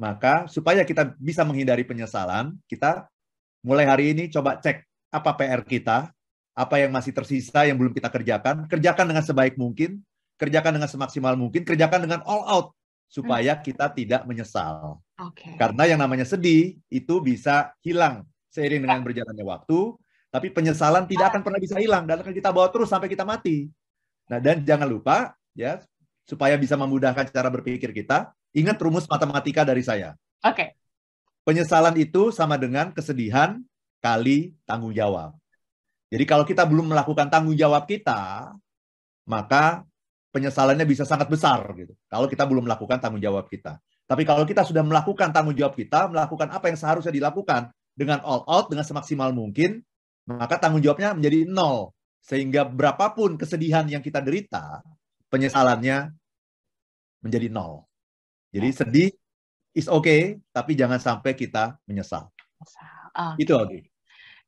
maka 0.00 0.50
supaya 0.50 0.82
kita 0.82 1.14
bisa 1.20 1.46
menghindari 1.46 1.86
penyesalan, 1.86 2.56
kita 2.66 3.06
mulai 3.62 3.86
hari 3.86 4.16
ini 4.16 4.32
coba 4.32 4.58
cek 4.58 4.82
apa 5.12 5.30
PR 5.38 5.62
kita, 5.62 6.10
apa 6.56 6.74
yang 6.80 6.90
masih 6.90 7.14
tersisa 7.14 7.68
yang 7.68 7.78
belum 7.78 7.94
kita 7.94 8.10
kerjakan, 8.10 8.64
kerjakan 8.66 9.06
dengan 9.12 9.22
sebaik 9.22 9.54
mungkin, 9.60 10.02
kerjakan 10.40 10.80
dengan 10.80 10.90
semaksimal 10.90 11.36
mungkin, 11.36 11.62
kerjakan 11.62 12.08
dengan 12.08 12.24
all 12.26 12.42
out 12.48 12.68
supaya 13.12 13.54
hmm. 13.54 13.62
kita 13.62 13.86
tidak 13.92 14.24
menyesal. 14.24 15.04
Okay. 15.14 15.54
Karena 15.60 15.84
yang 15.84 16.00
namanya 16.00 16.24
sedih 16.24 16.80
itu 16.88 17.14
bisa 17.20 17.76
hilang 17.84 18.24
seiring 18.54 18.86
dengan 18.86 19.02
berjalannya 19.02 19.42
waktu, 19.42 19.98
tapi 20.30 20.54
penyesalan 20.54 21.10
tidak 21.10 21.34
akan 21.34 21.42
pernah 21.42 21.58
bisa 21.58 21.74
hilang 21.82 22.06
dan 22.06 22.22
akan 22.22 22.30
kita 22.30 22.54
bawa 22.54 22.70
terus 22.70 22.86
sampai 22.86 23.10
kita 23.10 23.26
mati. 23.26 23.66
Nah, 24.30 24.38
dan 24.38 24.62
jangan 24.62 24.86
lupa 24.86 25.34
ya 25.58 25.82
supaya 26.22 26.54
bisa 26.54 26.78
memudahkan 26.78 27.28
cara 27.34 27.50
berpikir 27.50 27.90
kita, 27.90 28.30
ingat 28.54 28.78
rumus 28.78 29.10
matematika 29.10 29.66
dari 29.66 29.82
saya. 29.82 30.14
Oke. 30.46 30.54
Okay. 30.54 30.68
Penyesalan 31.44 31.92
itu 32.00 32.32
sama 32.32 32.56
dengan 32.56 32.88
kesedihan 32.94 33.60
kali 34.00 34.56
tanggung 34.64 34.96
jawab. 34.96 35.36
Jadi 36.08 36.24
kalau 36.24 36.48
kita 36.48 36.64
belum 36.64 36.88
melakukan 36.88 37.28
tanggung 37.28 37.52
jawab 37.52 37.84
kita, 37.84 38.48
maka 39.28 39.84
penyesalannya 40.32 40.88
bisa 40.88 41.04
sangat 41.04 41.28
besar 41.28 41.60
gitu. 41.76 41.92
Kalau 42.08 42.24
kita 42.24 42.48
belum 42.48 42.64
melakukan 42.64 42.96
tanggung 42.96 43.20
jawab 43.20 43.44
kita. 43.52 43.76
Tapi 44.08 44.24
kalau 44.24 44.48
kita 44.48 44.64
sudah 44.64 44.80
melakukan 44.80 45.36
tanggung 45.36 45.52
jawab 45.52 45.76
kita, 45.76 46.08
melakukan 46.08 46.48
apa 46.48 46.72
yang 46.72 46.78
seharusnya 46.80 47.12
dilakukan 47.12 47.68
dengan 47.94 48.20
all 48.26 48.42
out, 48.50 48.66
dengan 48.68 48.82
semaksimal 48.82 49.30
mungkin, 49.30 49.80
maka 50.26 50.58
tanggung 50.58 50.82
jawabnya 50.82 51.14
menjadi 51.14 51.46
nol. 51.46 51.94
Sehingga 52.24 52.66
berapapun 52.66 53.38
kesedihan 53.38 53.86
yang 53.86 54.02
kita 54.02 54.18
derita, 54.18 54.82
penyesalannya 55.30 56.12
menjadi 57.22 57.48
nol. 57.48 57.86
Jadi 58.50 58.68
sedih 58.70 59.10
is 59.74 59.90
okay, 59.90 60.38
tapi 60.54 60.78
jangan 60.78 60.98
sampai 60.98 61.34
kita 61.34 61.78
menyesal. 61.86 62.30
Oh. 63.14 63.34
Itu 63.38 63.54
Audrey. 63.54 63.93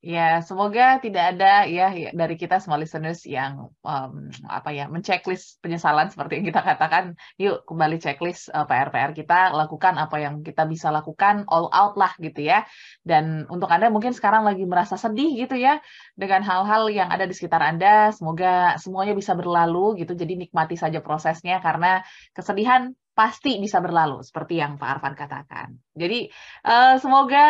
Ya, 0.05 0.45
semoga 0.45 1.01
tidak 1.01 1.35
ada 1.35 1.65
ya, 1.65 1.89
ya 1.91 2.13
dari 2.13 2.37
kita 2.37 2.61
semua 2.61 2.77
listeners 2.77 3.25
yang 3.25 3.73
um, 3.81 4.29
apa 4.45 4.71
ya 4.71 4.87
menceklis 4.93 5.57
penyesalan 5.65 6.13
seperti 6.13 6.39
yang 6.39 6.47
kita 6.53 6.63
katakan. 6.63 7.05
Yuk 7.41 7.65
kembali 7.65 7.97
checklist 7.97 8.53
uh, 8.53 8.69
PR-PR 8.69 9.17
kita, 9.17 9.57
lakukan 9.57 9.97
apa 9.97 10.17
yang 10.21 10.45
kita 10.45 10.69
bisa 10.69 10.93
lakukan, 10.93 11.49
all 11.49 11.73
out 11.73 11.97
lah 11.97 12.13
gitu 12.21 12.45
ya. 12.45 12.69
Dan 13.03 13.49
untuk 13.49 13.73
anda 13.73 13.89
mungkin 13.89 14.13
sekarang 14.13 14.45
lagi 14.45 14.69
merasa 14.69 15.01
sedih 15.01 15.33
gitu 15.33 15.57
ya 15.57 15.81
dengan 16.15 16.45
hal-hal 16.45 16.93
yang 16.93 17.09
ada 17.09 17.25
di 17.25 17.33
sekitar 17.33 17.65
anda, 17.65 18.13
semoga 18.13 18.77
semuanya 18.79 19.17
bisa 19.17 19.33
berlalu 19.33 20.05
gitu. 20.05 20.13
Jadi 20.13 20.39
nikmati 20.47 20.77
saja 20.77 21.01
prosesnya 21.01 21.59
karena 21.65 22.05
kesedihan 22.37 22.93
pasti 23.17 23.57
bisa 23.57 23.81
berlalu 23.81 24.21
seperti 24.21 24.61
yang 24.61 24.77
Pak 24.77 25.01
Arfan 25.01 25.17
katakan. 25.17 25.81
Jadi 25.97 26.29
uh, 26.69 27.01
semoga 27.01 27.49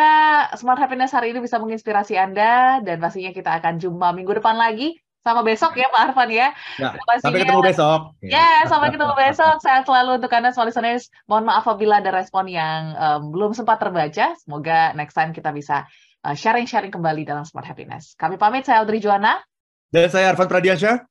Smart 0.55 0.79
Happiness 0.79 1.11
hari 1.11 1.35
ini 1.35 1.43
bisa 1.43 1.59
menginspirasi 1.59 2.15
Anda 2.15 2.79
dan 2.79 3.03
pastinya 3.03 3.35
kita 3.35 3.59
akan 3.59 3.75
jumpa 3.75 4.15
minggu 4.15 4.39
depan 4.39 4.55
lagi 4.55 4.95
sama 5.27 5.43
besok 5.43 5.75
ya 5.75 5.91
Pak 5.91 6.01
Arfan 6.07 6.31
ya. 6.31 6.55
ya 6.79 6.95
sampai 7.19 7.43
ketemu 7.43 7.59
besok. 7.59 7.99
Ya, 8.23 8.63
sampai 8.63 8.95
ketemu 8.95 9.11
besok. 9.11 9.59
Sehat 9.59 9.83
selalu 9.83 10.23
untuk 10.23 10.31
Anda 10.31 10.55
semua 10.55 10.71
listeners. 10.71 11.11
Mohon 11.27 11.51
maaf 11.51 11.67
apabila 11.67 11.99
ada 11.99 12.15
respon 12.15 12.47
yang 12.47 12.95
um, 12.95 13.35
belum 13.35 13.51
sempat 13.51 13.83
terbaca. 13.83 14.39
Semoga 14.39 14.95
next 14.95 15.19
time 15.19 15.35
kita 15.35 15.51
bisa 15.51 15.83
eh, 16.23 16.31
sharing-sharing 16.31 16.95
uh, 16.95 16.95
kembali 16.95 17.27
dalam 17.27 17.43
Smart 17.43 17.67
Happiness. 17.67 18.15
Kami 18.15 18.39
pamit, 18.39 18.63
saya 18.63 18.79
Audrey 18.79 19.03
Juana. 19.03 19.43
Dan 19.91 20.07
saya 20.07 20.31
Arfan 20.31 20.47
Pradiansyah. 20.47 21.03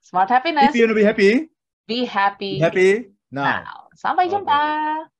Smart 0.00 0.32
Happiness. 0.32 0.72
If 0.72 0.80
you 0.80 0.88
want 0.88 0.96
to 0.96 1.00
be 1.04 1.04
happy, 1.04 1.52
be 1.84 2.08
happy. 2.08 2.56
Be 2.56 2.64
happy 2.64 2.90
now. 3.28 3.68
now. 3.68 3.87
Sampai 3.98 4.30
jumpa. 4.30 5.10